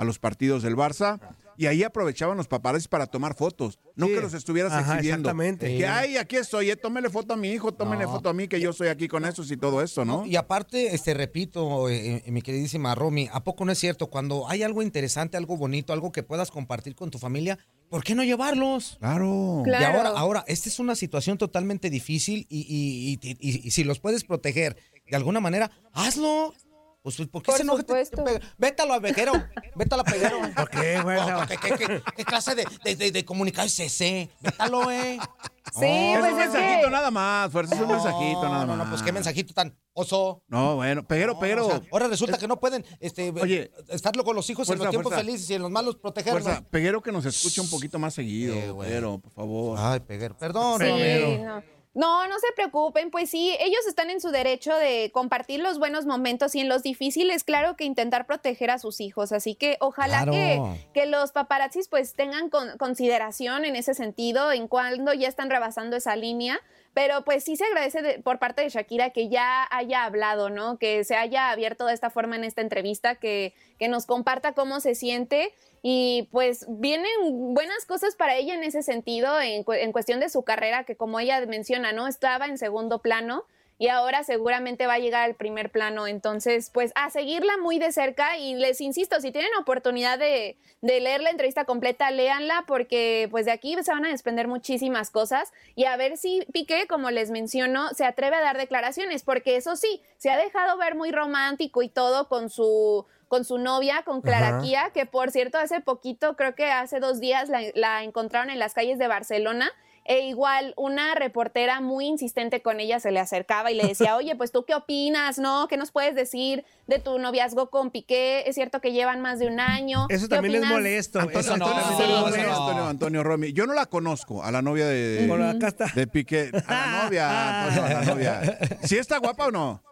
[0.00, 1.20] a los partidos del Barça.
[1.58, 4.14] Y ahí aprovechaban los paparazzis para tomar fotos, no Sí.
[4.14, 5.28] que los estuvieras Ajá, exhibiendo.
[5.28, 5.76] exactamente.
[5.76, 8.12] Que, ay, aquí estoy, eh, tómele foto a mi hijo, tómele No.
[8.12, 10.24] foto a mí, que yo soy aquí con esos y todo eso, ¿no?
[10.24, 14.06] Y aparte, este, repito, eh, eh, mi queridísima Romy, ¿a poco no es cierto?
[14.06, 17.58] Cuando hay algo interesante, algo bonito, algo que puedas compartir con tu familia,
[17.90, 18.96] ¿por qué no llevarlos?
[18.98, 19.62] Claro.
[19.66, 23.84] Y ahora, ahora, esta es una situación totalmente difícil y, y- y- y- y si
[23.84, 24.76] los puedes proteger
[25.10, 26.54] de alguna manera, hazlo.
[27.02, 27.82] Pues, ¿por qué Por se enoja?
[27.82, 28.40] Te- te pega?
[28.58, 29.32] Vétalo a veguero,
[29.74, 30.38] vétalo a peguero.
[30.54, 31.18] ¿Por qué, güey?
[31.26, 34.28] No, ¿qué, qué- qué- qué clase de, de, de, de comunicado es ese?
[34.40, 35.18] Vétalo, eh.
[35.72, 36.90] Sí, es pues un mensajito que...
[36.90, 38.78] nada más, fuerza, es un mensajito nada No, más.
[38.78, 40.42] no, pues qué mensajito tan oso.
[40.48, 41.66] No, bueno, pero, pero.
[41.66, 44.90] O sea, ahora resulta que no pueden este, Oye, estarlo con los hijos en los
[44.90, 45.24] tiempos fuerza.
[45.24, 46.42] felices y en los malos protegerlos.
[46.42, 49.78] Fuerza, Peguero que nos escuche un poquito más seguido, pero, por favor.
[49.80, 50.80] Ay, Peguero, perdón.
[50.80, 51.62] Sí, no.
[51.92, 56.06] No, no se preocupen, pues sí, ellos están en su derecho de compartir los buenos
[56.06, 60.22] momentos y en los difíciles, claro que intentar proteger a sus hijos, así que ojalá
[60.22, 60.32] Claro.
[60.32, 60.60] que,
[60.94, 65.96] que los paparazzis pues tengan con- consideración en ese sentido, en cuando ya están rebasando
[65.96, 66.60] esa línea,
[66.94, 70.78] pero pues sí se agradece de- por parte de Shakira que ya haya hablado, ¿no?
[70.78, 74.80] Que se haya abierto de esta forma en esta entrevista, que, que nos comparta cómo
[74.80, 80.20] se siente y pues vienen buenas cosas para ella en ese sentido, en, en cuestión
[80.20, 82.06] de su carrera, que como ella menciona, ¿no?
[82.06, 83.44] Estaba en segundo plano
[83.80, 86.06] y ahora seguramente va a llegar al primer plano.
[86.06, 91.00] Entonces, pues a seguirla muy de cerca y les insisto, si tienen oportunidad de, de
[91.00, 95.50] leer la entrevista completa, léanla porque pues de aquí se van a desprender muchísimas cosas
[95.74, 99.74] y a ver si Piqué, como les menciono, se atreve a dar declaraciones, porque eso
[99.76, 104.20] sí, se ha dejado ver muy romántico y todo con su con su novia, con
[104.20, 104.60] Clara Ajá.
[104.60, 108.58] Kia, que por cierto hace poquito, creo que hace dos días la, la encontraron en
[108.58, 109.72] las calles de Barcelona
[110.06, 114.34] E igual, una reportera muy insistente con ella se le acercaba y le decía, oye,
[114.34, 115.68] pues tú qué opinas, ¿no?
[115.68, 118.44] ¿Qué nos puedes decir de tu noviazgo con Piqué?
[118.46, 120.06] Es cierto que llevan más de un año.
[120.08, 120.72] Eso ¿Qué también es opinas?
[120.78, 121.20] molesto.
[121.20, 122.62] Antonio, Eso Antonio, también es Antonio, molesto.
[122.62, 123.52] Antonio, Antonio Romy.
[123.52, 125.86] Yo no la conozco, a la novia de, Bueno, acá está.
[125.94, 126.50] de Piqué.
[126.66, 128.58] A la novia, Antonio, a la novia.
[128.82, 129.82] ¿Sí está guapa o no?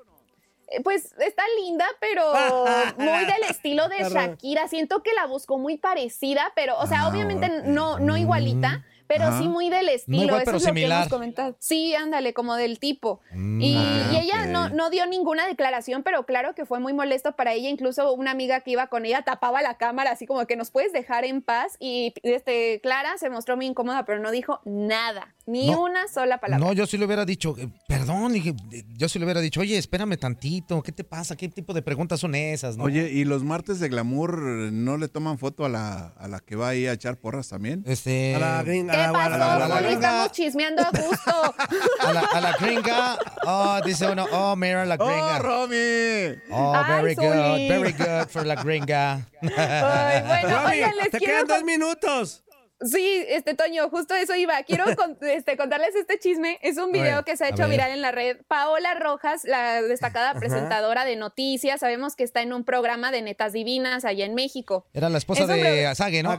[0.70, 2.32] Eh, Pues está linda, pero
[2.98, 4.68] muy del estilo de Shakira.
[4.68, 9.24] Siento que la buscó muy parecida, pero, o sea, Ah, obviamente no, no igualita, pero
[9.24, 9.38] Ajá.
[9.40, 10.22] sí muy del estilo.
[10.22, 11.56] igual, Eso pero es lo que hemos comentado.
[11.58, 13.20] Sí, ándale, como del tipo.
[13.32, 16.92] Mm, Y, ah, y ella no, no dio ninguna declaración, pero claro que fue muy
[16.92, 17.68] molesto para ella.
[17.68, 20.92] Incluso una amiga que iba con ella tapaba la cámara, así como que nos puedes
[20.92, 21.76] dejar en paz.
[21.80, 25.80] Y este, Clara se mostró muy incómoda, pero no dijo nada, ni No.
[25.82, 26.64] una sola palabra.
[26.66, 29.60] No, yo sí le hubiera dicho, eh, perdón, dije, eh, yo sí le hubiera dicho,
[29.60, 31.36] oye, espérame tantito, ¿qué te pasa?
[31.36, 32.76] ¿Qué tipo de preguntas son esas?
[32.76, 32.84] no?
[32.84, 34.38] Oye, ¿y los martes de glamour
[34.72, 37.82] no le toman foto a la, a la que va ahí a echar porras también?
[37.86, 38.92] Este, A la gringa.
[38.92, 39.34] ¿Qué a la- pasó?
[39.34, 41.54] a la- a la- estamos chismeando a gusto.
[42.00, 45.38] a la, a la gringa, oh, dice uno, oh, mira la ¡Oh, gringa.
[45.38, 46.38] Romy!
[46.50, 49.26] Oh, Ay, very good, very good for la gringa.
[49.40, 52.42] Ay, bueno, Romy, oigan, les te quiero quedan dos minutos.
[52.80, 54.62] Sí, este Toño, justo eso iba.
[54.62, 56.58] Quiero con- este, contarles este chisme.
[56.62, 58.38] Es un video ver, que se ha hecho viral en la red.
[58.46, 63.52] Paola Rojas, la destacada presentadora de noticias, sabemos que está en un programa de Netas
[63.52, 64.86] Divinas allá en México.
[64.92, 66.30] Era la esposa Es de Azage, ¿no?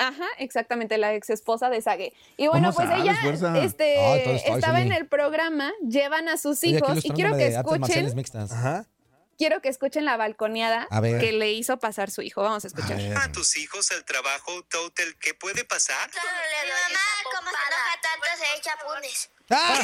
[0.00, 2.12] Ajá, exactamente, la ex esposa de Sage.
[2.36, 3.58] Y bueno, ¿Cómo pues sabes, ella fuerza?
[3.64, 8.06] este, estaba en el programa, llevan a sus Oye, hijos y quiero que escuchen.
[8.50, 8.86] Ajá.
[9.38, 10.86] Quiero que escuchen la balconeada
[11.20, 12.42] que le hizo pasar su hijo.
[12.42, 12.98] Vamos a escuchar.
[13.16, 16.10] a tus hijos el trabajo total que puede pasar?
[16.10, 17.00] Mi mamá,
[17.36, 19.30] como se enoja tanto, se echa punes.
[19.50, 19.80] Ah,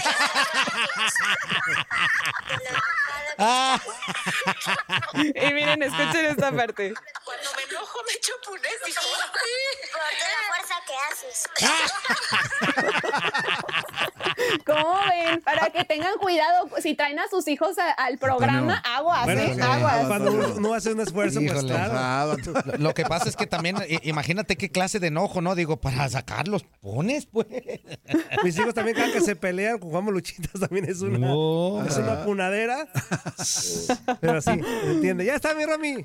[5.15, 6.95] Y miren, escuchen esta parte.
[7.25, 9.03] Cuando me enojo me echo punes, dijo.
[9.93, 10.07] Por la
[10.49, 11.49] fuerza que haces.
[14.67, 15.41] ¿Cómo ven?
[15.43, 19.57] Para que tengan cuidado, si traen a sus hijos a- al programa, aguas, Bueno, ¿eh?
[19.63, 20.07] Aguas.
[20.07, 21.69] cuando uno hace un esfuerzo, pues Híjole.
[21.75, 22.37] claro.
[22.45, 25.55] Lo, lo que pasa es que también, imagínate qué clase de enojo, ¿no?
[25.55, 27.47] Digo, para sacarlos, pones, pues.
[28.43, 31.85] Mis hijos también cada que se pelean, jugamos luchitas, también es una, No.
[31.85, 32.89] es una punadera.
[34.21, 34.51] Pero sí,
[34.87, 35.25] entiende.
[35.25, 36.05] Ya está, mi Romy.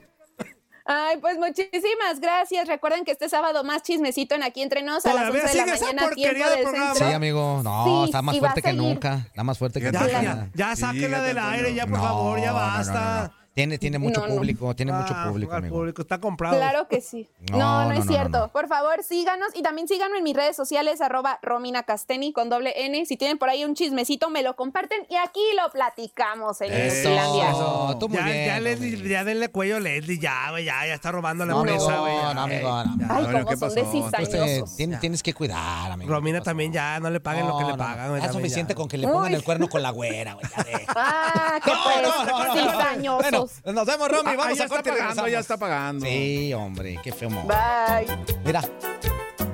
[0.92, 2.68] Ay, pues muchísimas gracias.
[2.68, 5.66] Recuerden que este sábado más chismecito en Aquí Entre Nos a las Todavía 11 de
[5.66, 6.88] la mañana, tiempo de del programa.
[6.96, 7.08] centro.
[7.10, 7.62] Sí, amigo.
[7.64, 9.14] No, Sí, está más fuerte que nunca.
[9.28, 10.22] Está más fuerte que Ya, nunca.
[10.22, 13.32] Ya, ya sáquela Fíjate, del aire, ya, por No, favor, ya no, no, basta.
[13.34, 13.39] no.
[13.60, 14.36] Tiene, tiene mucho No, no.
[14.36, 15.76] público, tiene mucho Ah, público, amigo.
[15.76, 16.56] público, está comprado.
[16.56, 17.30] Claro que sí.
[17.52, 18.30] No, No, no, no, es no, cierto.
[18.38, 18.52] no, no.
[18.54, 22.74] Por favor, síganos y también síganme en mis redes sociales, arroba Romina Casteni con doble
[22.86, 23.06] N.
[23.06, 27.10] Si tienen por ahí un chismecito, me lo comparten y aquí lo platicamos en eso.
[27.10, 31.46] Muy ya, bien, ya, ya denle cuello a Leslie, ya, güey, ya, ya está robando
[31.46, 32.16] la No, empresa, güey.
[32.34, 32.70] no, amigo.
[32.74, 32.86] Ay,
[33.26, 36.10] Antonio, cómo ¿qué son tienes que cuidar, amigo.
[36.12, 38.16] Romina también ya, no le paguen lo que le pagan.
[38.24, 40.46] Es suficiente con que le pongan el cuerno con la güera, güey.
[41.02, 44.32] Ah, qué No, pues, nos vemos, Romy.
[44.32, 45.32] Ah, Vamos ya a está corte pagando, regresamos.
[45.32, 46.06] ya está pagando.
[46.06, 47.30] Sí, hombre, qué feo.
[47.30, 48.08] Bye.
[48.44, 48.62] Mira,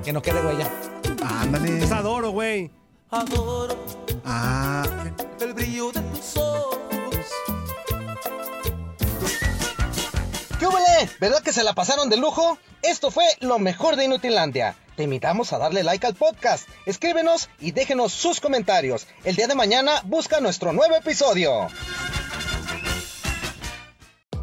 [0.04, 0.70] que no quede huella.
[1.41, 1.80] Ándale.
[1.82, 2.72] Los adoro, güey.
[3.12, 3.78] Adoro
[4.26, 4.84] Ah,
[5.39, 6.80] el brillo de tus ojos.
[10.60, 11.10] ¿Qué huele?
[11.20, 12.58] ¿Verdad que se la pasaron de lujo?
[12.82, 14.76] Esto fue lo mejor de Inutilandia.
[14.96, 19.08] Te invitamos a darle like al podcast, escríbenos y déjenos sus comentarios.
[19.26, 21.68] El día de mañana busca nuestro nuevo episodio.